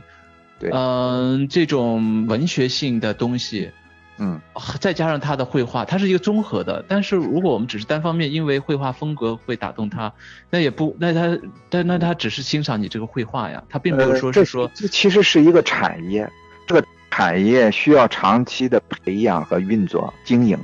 [0.60, 3.72] 对嗯、这种文学性的东西，
[4.18, 4.42] 嗯
[4.82, 6.84] 再加上他的绘画，它是一个综合的。
[6.88, 10.12] 但是如果我们只是单方面因为绘画风格会打动他，
[10.50, 16.30] 那也不，那他但那他只是欣赏你这个绘画呀，他并没有说是说，这其实是一个产业，
[16.68, 20.60] 这个产业需要长期的培养和运作经营。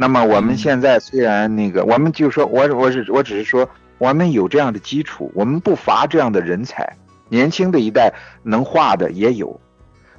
[0.00, 0.56] 那么我们嗯。
[0.56, 6.96] 现在虽然那个，我们就说我我是我只是说，我们有这样的基础，我们不乏这样的人才，
[7.28, 9.60] 年轻的一代能画的也有，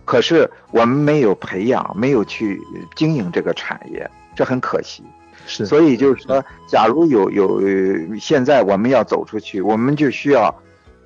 [0.03, 2.59] 可是我们没有培养，没有去
[2.93, 5.01] 经营这个产业，这很可惜。
[5.47, 5.65] 是。
[5.65, 10.53] 所以就是说，假如有有呃现在我们要走出去，我们就需要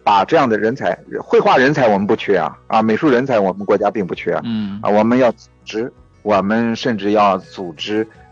[0.04, 4.80] 把这样的人才，绘画人才我们不缺啊，啊，美术人才我们国家并不缺啊，嗯。
[4.82, 8.23] 啊，我们要组织，我们甚至要组织呃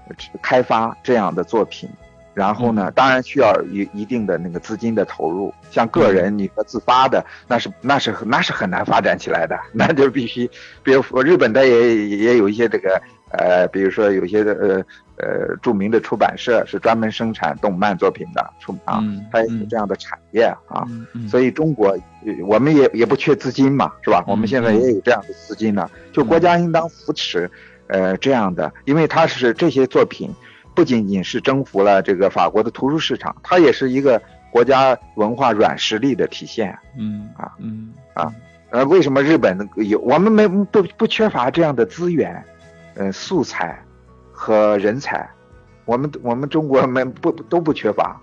[0.41, 1.89] 开发这样的作品。
[2.33, 10.49] 然后呢，当然需要一一定的那个资金的投入，像个人你说自发的，那是那是那是很难发展起来的， 那就必须，
[10.81, 14.77] 比如说日本的也也有一些这个呃，比如说有些的呃
[15.17, 20.87] 呃著名的出版社是专门生产动漫作品的出啊嗯，它也有这样的产业啊，
[21.29, 24.23] 所以中国呃我们也也不缺资金嘛，是吧？
[24.25, 27.51] 我们现在也有这样的资金呢，就国家应当扶持
[27.91, 30.33] 呃这样的，因为它是这些作品
[30.73, 36.77] 不仅仅是征服了这个法国的图书市场，它也是一个国家文化软实力的体现。
[36.97, 37.51] 嗯啊。
[37.59, 38.33] 嗯啊
[38.71, 42.41] 呃，为什么日本有我们没不不缺乏这样的资源，
[42.95, 43.77] 呃，素材
[44.31, 45.29] 和人才，
[45.83, 48.17] 我们我们中国没不都不缺乏，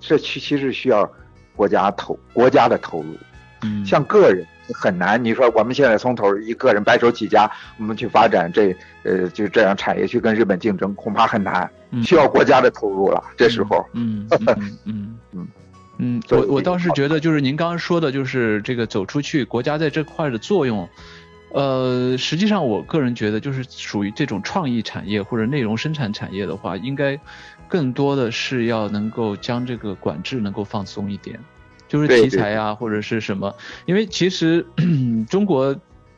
[0.00, 1.10] 这其其实需要
[1.56, 3.16] 国家投国家的投入，
[3.62, 5.22] 嗯，像个人很难。
[5.22, 13.22] 你说我们现在从头一个人白手起家，我们去发展这呃就这样产业去跟日本竞争，恐怕很难，嗯需要国家的投入了。
[13.36, 14.26] 这时候， 嗯
[14.86, 15.48] 嗯嗯
[15.98, 20.88] 嗯我我倒是觉得，就是您刚刚说的，就是这个走出去，国家在这块的作用，
[21.52, 27.18] 呃，实际上我个人觉得，就是属于这种创意产业或者内容生产产业的话，应该
[27.68, 31.38] 更多的是要能够将这个管制能够放松一点，
[31.88, 33.54] 就是题材啊或者是什么，
[33.86, 34.64] 因为其实
[35.28, 35.74] 中国。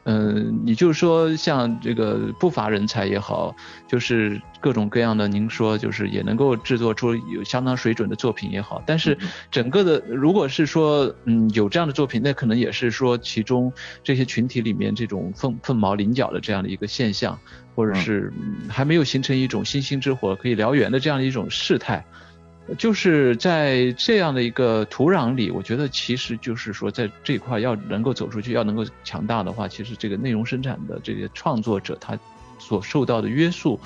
[0.08, 3.52] 嗯，你就说像这个不乏人才也好，
[3.88, 9.18] 就是各种各样的，您说就是也能够制作出有相当水准的作品也好，但是
[9.50, 13.72] 整个的如果是说嗯有这样的作品，那可能也是说其中
[14.04, 17.36] 这些群体里面这种凤凤毛麟角的这样的一个现象，
[17.74, 22.04] 或者是嗯还没有形成一种星星之火可以燎原的这样的一种事态。
[22.78, 32.18] 就是在这样的一个土壤里，我觉得其实就是说，在这一块要能够走出去，要能够强大的话，其实这个内容生产的这些创作者他
[32.58, 33.78] 所受到的约束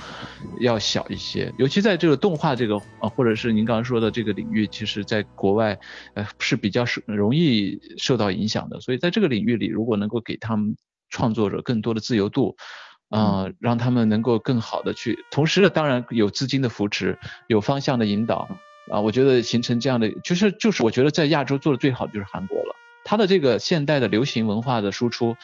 [0.60, 5.78] 要小一些，尤其在这个动画这个啊，或者是您刚刚说的这个领域，其实在国外
[6.14, 10.76] 呃是比较是容易受到影响的，所以在这个领域里，如果能够给他们
[11.10, 12.56] 创作者更多的自由度。
[13.12, 18.48] 呃，让他们能够更好的去，同时呢，当然有资金的扶持，有方向的引导，
[18.90, 22.74] 啊，我觉得形成这样的，就是就是我觉得在亚洲做的最好的就是韩国了，
[23.04, 25.36] 它的这个现代的流行文化的输出，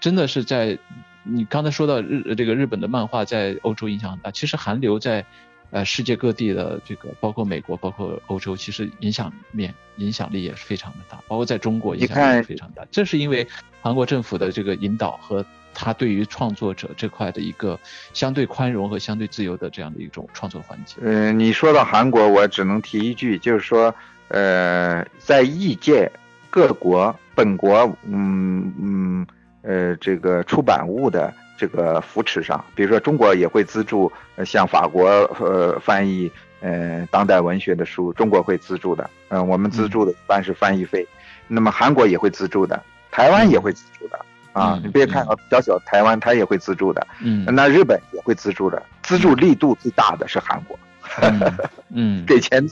[0.00, 0.78] 真的是在
[1.22, 5.24] 你刚才说到日这个日本的漫画在欧洲影响很大，其实韩流在
[5.70, 13.46] 呃世界各地的这个包括美国包括欧洲，其实影响面影响力也是非常的大，包括在中国影响力也非常大，这是因为
[13.82, 17.78] 韩国政府的这个引导和他对于创作者这块的一个
[18.12, 20.98] 相对宽容和相对自由的这样的一种创作环境。
[21.04, 23.94] 呃，你说到韩国，我只能提一句，就是说，
[24.28, 26.10] 呃，在异界
[26.50, 29.26] 各国本国，嗯嗯，
[29.62, 41.06] 呃，这个出版物的这个扶持上，比如说中国也会资助，呃像法国呃翻译呃当代文学的书，中国会资助的，嗯、我们资助的一般是翻译费，
[41.46, 44.18] 那么韩国也会资助的，台湾也会资助的。
[44.52, 47.06] 啊，嗯你别看啊，小小台湾，它也会资助的。
[47.20, 50.78] 嗯那日本也会资助的，资助力度最大的是韩国，
[51.20, 51.58] 嗯
[51.94, 52.68] 嗯， 给钱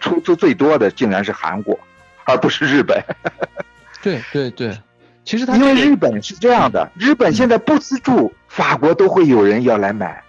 [0.00, 1.78] 出出最多的竟然是韩国，
[2.24, 3.02] 而不是日本。
[4.02, 4.76] 对对对，
[5.24, 10.22] 其实他因为日本是这样的，日本现在不资助，法国都会有人要来买，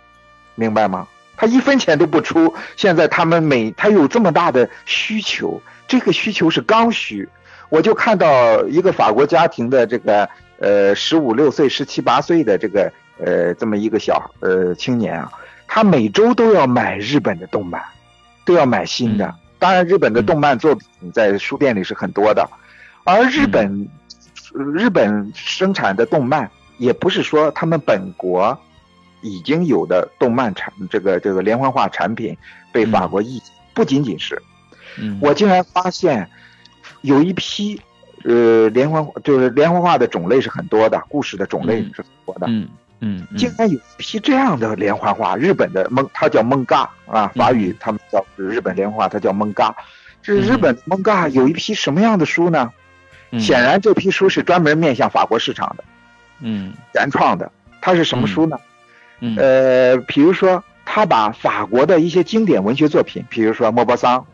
[0.56, 1.08] 明白吗？
[1.36, 7.28] 他一分钱都不出，现在他们每他有这么大的需求，这个需求是刚需。
[7.70, 10.30] 我就看到一个法国家庭的这个
[10.64, 15.30] 呃十五六岁、十七八岁的这个呃这么一个小呃青年啊，
[15.68, 17.84] 他每周都要买日本的动漫，
[18.45, 19.26] 都要买新的。
[19.26, 22.45] 嗯当然，日本的动漫作品在书店里是很多的，
[23.05, 23.88] 而日本、
[24.76, 28.59] 日本生产的动漫也不是说他们本国
[29.22, 32.36] 已经有的动漫产这个这个连环画产品
[32.74, 33.41] 被法国译，
[33.74, 34.41] 不仅仅是。
[34.97, 36.30] 嗯我竟然发现
[36.99, 37.80] 有一批
[38.24, 42.48] 呃，连环就是连环画的种类是很多的，故事的种类是很多的。
[42.48, 42.68] 嗯
[43.06, 49.76] 嗯，竟然有一批这样的连环画，日本的蒙，它叫蒙嘎啊，法语他们叫日本连环画，它叫蒙嘎。
[50.22, 52.72] 这日本蒙嘎有一批什么样的书呢？
[53.40, 55.84] 显然这批书是专门面向法国市场的，
[56.40, 57.52] 嗯，原创的。
[57.82, 58.58] 它是什么书呢？
[59.20, 64.26] 嗯，呃，比如说他把法国的一些经典文学作品，比如说莫泊桑，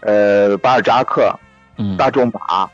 [0.00, 1.30] 呃，巴尔扎克，
[1.76, 2.70] 嗯，大仲马，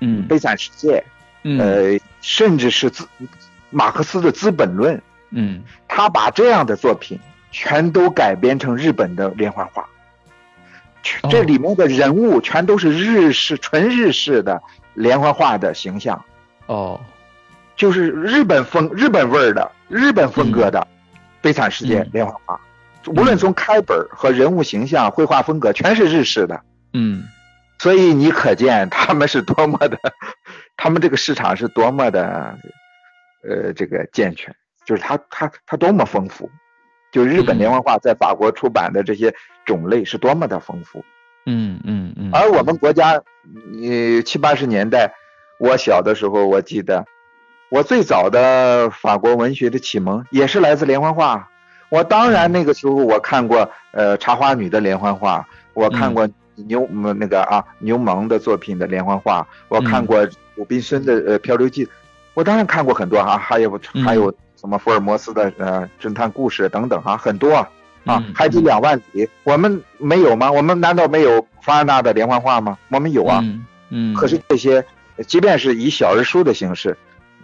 [0.00, 1.02] 嗯，悲惨世界，
[1.42, 3.06] 嗯，呃，甚至是资
[3.70, 4.96] 马克思的《资本论》，
[5.30, 7.18] 嗯，他把这样的作品
[7.50, 9.86] 全都改编成日本的连环画，
[11.30, 14.62] 这里面的人物全都是日式纯日式的
[14.94, 16.24] 连环画的形象，
[16.66, 17.00] 哦，
[17.76, 20.86] 就是日本风日本味儿的日本风格的
[21.40, 22.60] 悲惨世界连环画，
[23.06, 26.60] 无论从开本和人物形象、绘画风格，全是日式的，
[26.92, 27.24] 嗯，
[27.84, 29.98] 所以你可见他们是多么的，
[30.74, 32.58] 他们这个市场是多么的，
[33.46, 34.54] 呃，这个健全，
[34.86, 36.50] 就是它它它多么丰富。
[37.12, 39.34] 就日本连环画在法国出版的这些
[39.66, 41.04] 种类是多么的丰富，
[41.44, 43.20] 嗯嗯嗯，而我们国家，
[43.82, 45.12] 呃七八十年代，
[45.60, 47.04] 我小的时候，我记得，
[47.70, 51.50] 我最早的法国文学的启蒙也是来自连环画。
[51.90, 56.26] 我当然那个时候我看过呃茶花女的连环画，我看过
[56.56, 61.88] 牛那个啊牛虻的作品的连环画，我看过鲁滨孙的呃漂流记，
[62.34, 64.34] 我当然看过很多哈，还有还有。
[64.56, 67.68] 什么福尔摩斯的呃侦探故事等等啊，很多啊，
[68.06, 70.50] 啊，海底两万里，我们没有吗？
[70.50, 72.78] 我们难道没有凡尔纳的连环画吗？
[72.88, 73.44] 我们有啊，
[73.90, 74.82] 嗯，可是这些，
[75.26, 76.96] 即便是以小人书的形式，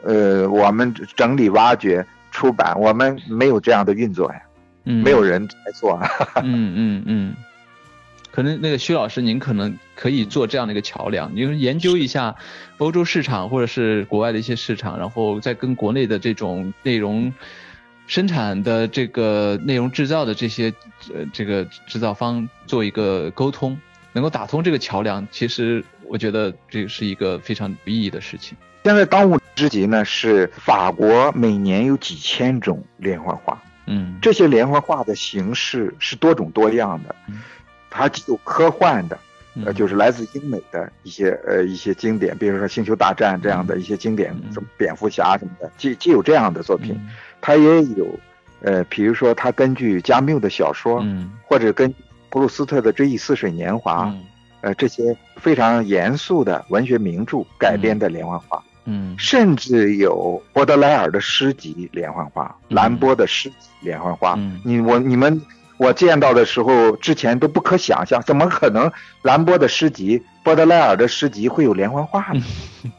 [0.03, 4.41] 呃，我们整理挖掘出版，我们没有这样的运作呀，
[4.85, 6.01] 没有人来做，
[6.43, 7.35] 嗯嗯嗯。
[8.33, 12.35] 可能那个徐老师，您可能可以做这样的一个桥梁，您研究一下
[12.79, 17.33] 欧洲市场或者是国外的一些市场，然后再跟国内的这种内容
[18.07, 20.73] 生产的这个内容制造的这些
[21.13, 23.77] 呃这个制造方做一个沟通，
[24.13, 28.57] 能够打通这个桥梁，其实我觉得这是一个非常有意义的事情。
[28.85, 37.15] 现在当务之急呢是法国每年有几千种连环画，嗯，这些连环画的形式是多种多样的。
[37.91, 39.19] 它既有科幻的，
[39.67, 46.99] 呃，就是来自英美的一些呃一些经典，比如说《星球大战》这样的一些经典，什么蝙蝠侠什么的，既既有这样的作品，
[47.41, 48.07] 它也有，
[48.63, 51.05] 呃，比如说它根据加缪的小说，
[51.45, 51.93] 或者跟
[52.29, 54.05] 普鲁斯特的《追忆似水年华》，
[54.61, 64.61] 呃，这些非常严肃的文学名著改编的连环画，嗯，甚至有波德莱尔的诗集连环画，兰波的诗集连环画，嗯。
[64.65, 65.43] 你我你们。
[65.81, 72.43] 我见到的时候，之前都不可想象，怎么可能兰波的诗集、波德莱尔的诗集会有连环画呢？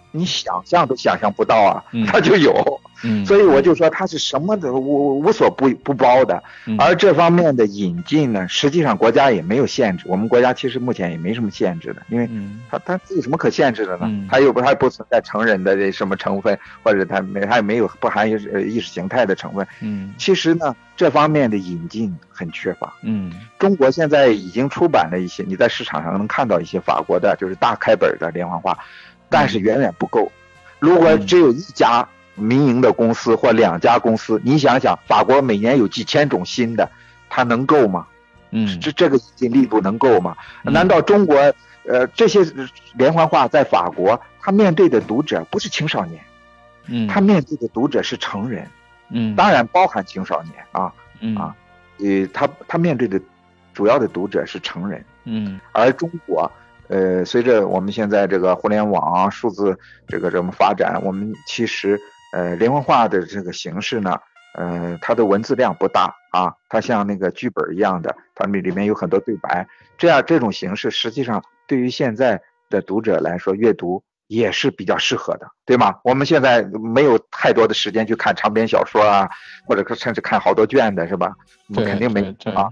[0.09, 2.81] 你想象都想象不到啊，他就有。
[3.25, 6.43] 所以我就说它是什么的无无所不不包的，
[6.77, 10.05] 而这方面的引进呢，实际上国家也没有限制。
[10.07, 12.29] 我们国家其实目前也没什么限制的，因为
[12.69, 14.07] 它它有什么可限制的呢？
[14.29, 18.33] 它又不它不存在成人的这什么成分，或者它没它也没有不含意
[18.67, 19.65] 意识形态的成分。
[19.81, 22.93] 嗯，其实呢，这方面的引进很缺乏。
[23.03, 28.77] 嗯，中国现在已经出版了一些，你在市场上能看到一些法国的，就是大开本的连环画，
[29.29, 30.31] 但是远远不够。
[30.79, 32.07] 如果只有一家。
[32.35, 36.89] 民营的公司或两家公司，你想想，法国每年有几千种新的，
[37.29, 38.07] 它能够吗？
[38.51, 40.35] 嗯，这这个引进力度能够吗？
[40.63, 41.35] 难道中国
[41.85, 42.39] 呃这些
[42.95, 46.21] 连环画在法国，他面对的读者不是青少年，
[46.87, 48.67] 嗯，他面对的读者是成人，
[49.09, 51.35] 嗯，当然包含青少年啊，嗯。
[51.35, 51.55] 啊，
[51.99, 53.19] 呃，他他面对的
[53.73, 56.51] 主要的读者是成人，嗯，而中国。
[56.87, 59.79] 呃，随着我们现在这个互联网、数字
[60.09, 61.97] 这个这么发展，我们其实
[62.31, 64.17] 呃连环画的这个形式呢，
[64.55, 69.67] 呃，它的文字量不大啊，它像那个剧本一样的，它里里面有很多对白，
[69.97, 75.95] 这样这种形式实际上对于现在的读者来说，阅读也是比较适合的，对吗？
[76.03, 76.63] 我们现在
[76.93, 79.29] 没有太多的时间去看长篇小说啊，
[79.67, 81.33] 或者甚至看好多卷的，是吧？
[81.75, 82.21] 肯定没
[82.53, 82.69] 啊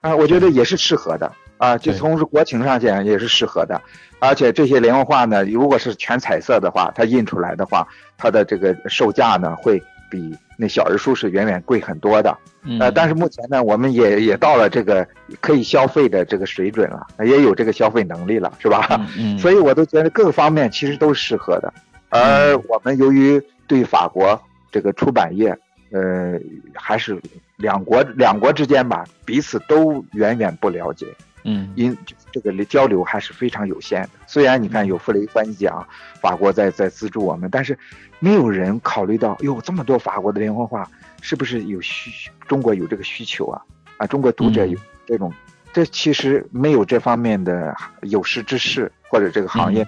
[0.00, 1.32] 啊，我觉得也是适合的。
[1.58, 3.80] 啊，就从国情上讲也是适合的，
[4.18, 7.86] 而且这些连环画呢，如果是全彩色的话，它印出来的话，
[8.16, 12.36] 它的这个售价呢会比那小人书是远远贵很多的。
[12.80, 15.06] 呃，但是目前呢，我们也也到了这个
[15.40, 19.06] 可以消费的这个水准了，也有这个消费能力了，是吧？
[19.16, 19.38] 嗯。
[19.38, 21.72] 所以我都觉得各个方面其实都是适合的，
[22.08, 24.40] 而我们由于对法国
[24.72, 25.56] 这个出版业，
[25.92, 26.38] 呃，
[26.74, 27.16] 还是
[27.56, 31.06] 两国两国之间吧，彼此都远远不了解。
[31.48, 31.96] 嗯因
[32.32, 34.10] 这个交流还是非常有限的。
[34.26, 35.86] 虽然你看有傅雷翻译奖，
[36.20, 37.78] 法国在在资助我们，但是
[38.18, 40.90] 没有人考虑到，哟，这么多法国的连环画，
[41.20, 43.62] 是不是有需中国有这个需求啊？
[43.98, 44.76] 啊，中国读者有
[45.06, 45.32] 这种，
[45.72, 49.86] 这其实没有这方面的有识之士或者这个行业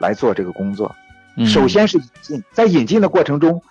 [0.00, 0.94] 来做这个工作。
[1.36, 3.62] 嗯首先是引进，在引进的过程中，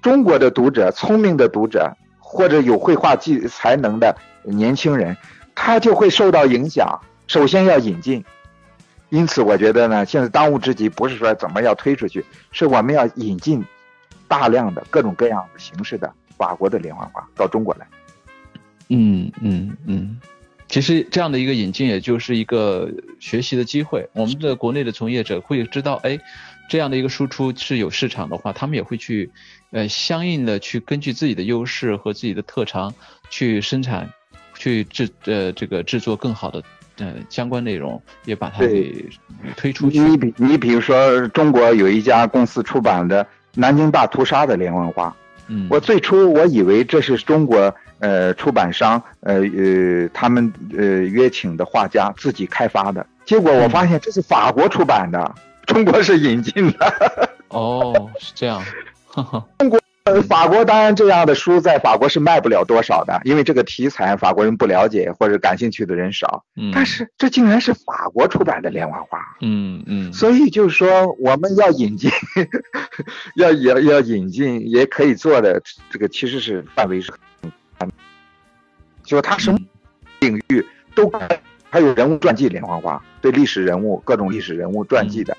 [0.00, 5.14] 中国的读者、聪明的读者或者有绘画技才能的年轻人，
[5.62, 7.00] 他就会受到影响。
[7.26, 8.24] 首先要引进，
[9.10, 13.62] 因此我觉得呢，现在当务之急不是说怎么要推出去，是我们要引进
[14.26, 17.86] 大量的各种各样的形式的法国的连环画到中国来。
[18.88, 20.18] 嗯嗯嗯，
[20.66, 22.90] 其实这样的一个引进，也就是一个
[23.20, 24.08] 学习的机会。
[24.14, 26.18] 我们的国内的从业者会知道，哎，
[26.70, 29.30] 这样的一个输出是有市场的话，他们也会去，
[29.70, 32.94] 呃，相应的去根据自己的优势和自己的特长
[33.28, 34.10] 去生产，
[34.60, 36.62] 去制呃这个制作更好的
[36.98, 39.08] 呃相关内容，也把它给
[39.56, 39.98] 推出去。
[39.98, 55.34] 你比你比如说，中国有一家公司出版的南京大屠杀的连环画，嗯，我最初我以为这是中国呃出版商呃呃他们呃约请的画家自己开发的，结果我发现这是法国出版的，
[55.64, 57.30] 中国是引进的。
[57.48, 58.62] 哦，是这样，
[59.06, 59.42] 哈哈，
[60.10, 66.44] 呃，法国当然这样的书在法国是卖不了多少的，因为这个题材法国人不了解或者感兴趣的人少。
[66.56, 72.10] 嗯，但是这竟然是法国出版的连环画，嗯嗯，所以就是说我们要引进，
[73.36, 77.12] 要要要引进也可以做的，这个其实是范围是
[77.78, 77.88] 很，
[79.04, 79.58] 就它什么
[80.18, 81.08] 领域都
[81.70, 85.36] 还有人物传记连环画，对历史人物各种历史人物传记的，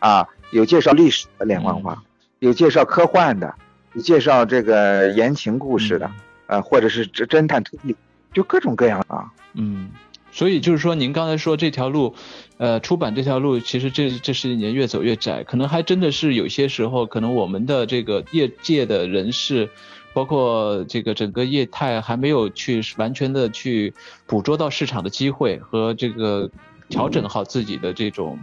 [0.00, 2.02] 啊，有介绍历史的连环画，
[2.40, 3.54] 有介绍科幻的，有
[4.00, 6.10] 介绍这个言情故事的，
[6.46, 7.94] 呃，或者是侦侦探推理，
[8.32, 9.32] 就各种各样啊。
[9.54, 9.90] 嗯，
[10.30, 12.14] 所以就是说，您刚才说这条路，
[12.58, 19.68] 呃，出版这条路，其实这这十几年越走越窄，可能还真的是有些时候，可能我们的这个业界的人士，
[20.12, 23.94] 包括这个整个业态还没有去完全的去
[24.26, 26.50] 捕捉到市场的机会和这个
[26.88, 28.38] 调整好自己的这种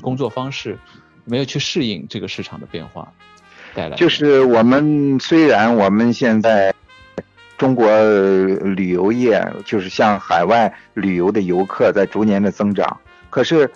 [0.00, 0.78] 工作方式，
[1.24, 3.12] 没有去适应这个市场的变化
[3.76, 3.96] 带来。
[3.96, 6.74] 就是我们虽然我们现在
[7.58, 12.96] 中国呃旅游业就是像海外旅游的游客在逐年的增长，
[13.30, 13.70] 可是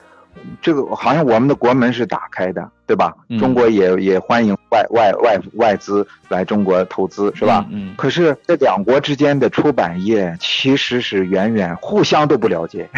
[0.62, 3.14] 这个好像我们的国门是打开的，对吧？
[3.28, 7.66] 嗯中国也也欢迎外外外外资来中国投资，是吧？
[7.70, 12.88] 嗯可是这两国之间的出版业其实是远远互相都不了解，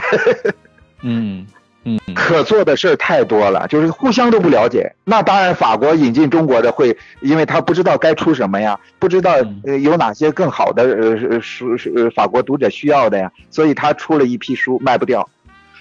[1.02, 1.46] 嗯
[1.84, 4.94] 嗯嗯可做的事儿太多了，就是互相都不了解。
[5.04, 15.28] 那当然，法国引进中国的会，因为他不知道该出什么呀，不知道嗯呃有哪些更好的呃书是呃法国读者需要的呀，所以他出了一批书卖不掉。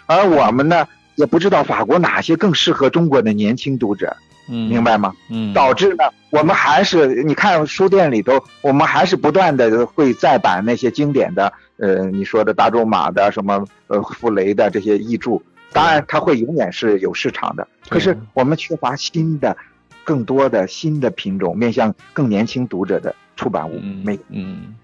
[0.08, 4.18] 而我们呢，也不知道法国哪些更适合中国的年轻读者，
[4.50, 5.14] 嗯，明白吗？
[5.30, 15.42] 嗯，导致呢，我们还是你看书店里头，我们还是不断的会再版那些经典的，呃，你说的大仲马的什么呃傅雷的这些译著，
[15.72, 19.56] 当然它会永远是有市场的，可是我们缺乏新的、
[20.04, 24.76] 更多的新的品种，面向更年轻读者的出版物，嗯没，嗯，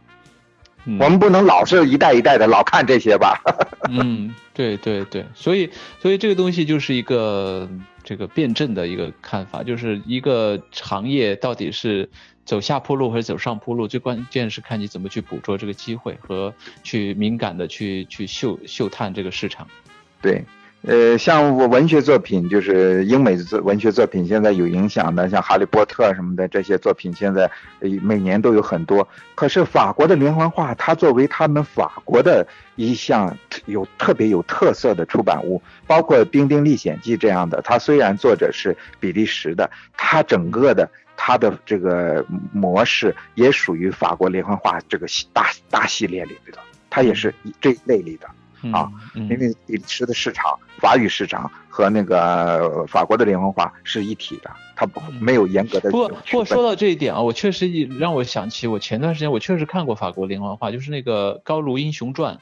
[0.85, 0.97] 嗯。
[0.99, 3.41] 我们不能老是一代一代的老看这些吧？
[3.89, 5.69] 嗯，对对对，所以
[5.99, 7.69] 所以这个东西就是一个
[8.03, 12.09] 这个辩证的一个看法，就是一个行业到底是
[12.45, 19.67] 走下坡路还是走上坡路，最关键是看你怎么去捕捉这个机会和去敏感的去去嗅嗅探这个市场。
[20.21, 20.43] 对，
[20.83, 27.49] 呃，像我文学作品，就是英美作文学作品，现在有影响的，像《哈利波特》什么的这些作品，现在
[27.79, 29.05] 呃每年都有很多。
[29.35, 40.89] 可是法国的连环画，它作为他们法国的一项有特别有特色的出版物，包括《丁丁历险记》这样的，它虽然作者是比利时的，它整个的。
[41.19, 42.23] 它的这个
[42.53, 46.59] 模式也属于法国连环画这个系大大系列里的，
[46.91, 48.29] 它也是这一类里的。
[48.61, 62.35] 嗯、啊，嗯因为比利时的市场、法语市场和那个呃法国的连环画是一体的，它不没有严格的不过不过说到这一点啊，我确实也让我想起我前段时间我确实看过法国连环画，就是那个《高卢英雄传》。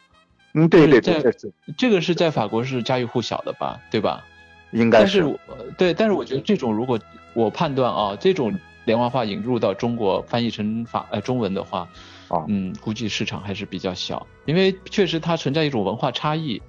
[0.53, 4.23] 嗯，对对对，这这个是在法国是家喻户晓的吧，对吧？
[4.71, 5.39] 应该但是
[5.77, 6.99] 对，但是我觉得这种如果
[7.33, 11.87] 我判断啊，这种连环画引入到中国翻译成法呃中文的话，
[12.27, 16.61] 哦嗯，估计市场还是比较小，因为确实它存在一种文化差异。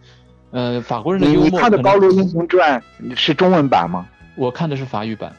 [0.51, 2.83] 呃，法国人的幽默你看的《高卢英雄传》
[3.17, 4.07] 是中文版吗？
[4.37, 5.35] 我看的是法语版。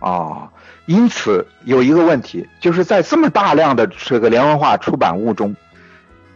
[0.00, 0.48] 哦，
[0.86, 5.56] 因此有一个问题，就是在这么大量的这个连环画出版物中，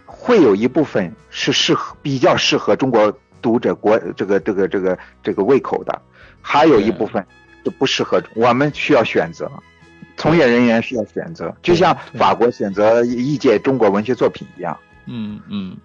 [0.07, 3.12] 会有一部分是适合比较适合中国
[3.43, 6.01] 读者国这个这个这个这个胃口的，
[6.41, 7.24] 还有一部分
[7.62, 9.51] 就不适合，我们需要选择，
[10.19, 14.77] 从业人员需要选择，就像法国选择译介中国文学作品一样。
[15.07, 15.77] 嗯嗯，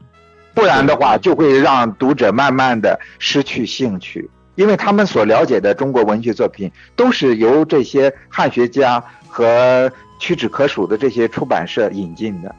[0.54, 12.54] 不然的话就会让读者慢慢的失去兴趣，因为他们所了解的中国文学作品都是由这些汉学家和屈指可数的这些出版社引进的。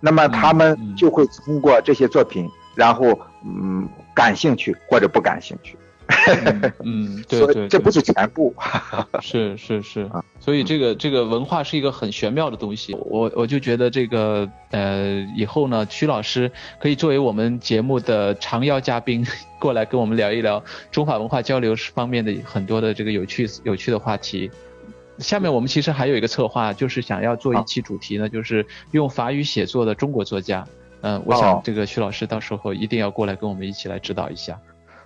[0.00, 5.78] 那么他们就会通过这些作品，然后嗯感兴趣或者不感兴趣。
[6.84, 8.54] 嗯， 对对，这不是全部。
[9.20, 12.94] 是是是，所以这个这个文化是一个很玄妙的东西。
[12.94, 16.50] 我我就觉得这个呃以后呢，曲老师
[16.80, 19.26] 可以作为我们节目的常邀嘉宾
[19.58, 24.50] 过来跟我们聊一聊中法文化交流方面的很多的这个有趣有趣的话题。
[25.18, 30.66] 下面我们其实还有一个策划，就是想要做一期主题呢，就是用法语写作的中国作家。
[31.02, 34.58] 嗯，我想这个徐老师到时候一定要过来跟我们一起来指导一下。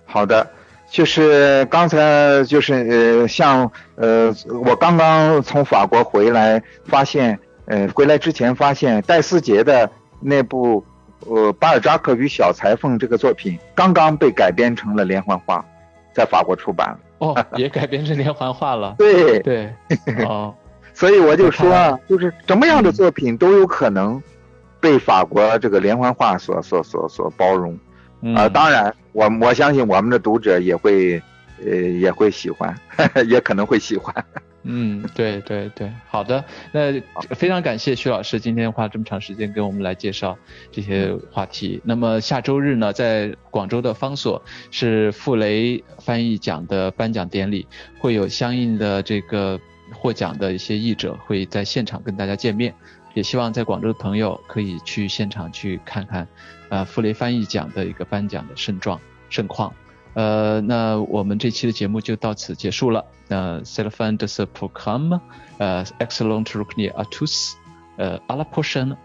[0.05, 0.47] 好的，
[0.89, 4.33] 就是刚才就是呃，像呃，
[4.63, 9.89] 我刚刚从法国回来，发现呃，回来之前发现戴思杰的
[10.21, 10.85] 那部
[11.21, 15.65] 呃《巴尔扎克与小裁缝》这个作品刚刚被改编成了连环画，
[16.13, 16.99] 在法国出版了。
[17.17, 18.95] 哦，也改编成连环画了。
[18.99, 19.39] 对。
[19.39, 19.73] 对，
[20.25, 20.53] 哦，
[20.93, 24.21] 所以我就说啊，就是什么样的作品都有可能
[24.79, 27.77] 被法国这个连环画所所所所包容
[28.35, 28.47] 啊。
[28.49, 31.21] 当然，我我相信我们的读者也会
[31.63, 32.75] 呃也会喜欢，
[33.27, 34.13] 也可能会喜欢。
[34.67, 36.99] 嗯，对对对，好的，那
[37.35, 40.35] 非常感谢徐老师今天花这么长时间给我们来介绍
[40.71, 41.79] 这些话题。
[41.83, 44.41] 那么下周日呢，在广州的方所
[44.71, 47.67] 是傅雷翻译奖的颁奖典礼，
[47.99, 49.59] 会有相应的这个
[49.93, 52.73] 获奖的一些译者会在现场跟大家见面，
[53.13, 56.27] 也希望在广州的朋友可以去现场去看看，
[56.75, 58.99] 啊，傅雷翻译奖的一个颁奖的盛状
[59.29, 59.73] 盛况。
[60.13, 63.05] 呃，那我们这期的节目就到此结束了。
[63.27, 64.97] 那 s e l f a n d e s p r o c l a
[64.97, 65.19] m
[65.57, 66.87] 呃 e x c e l l e n t r u c n i
[66.87, 67.55] a t u s
[67.97, 68.97] 呃 a l a p o r t i o n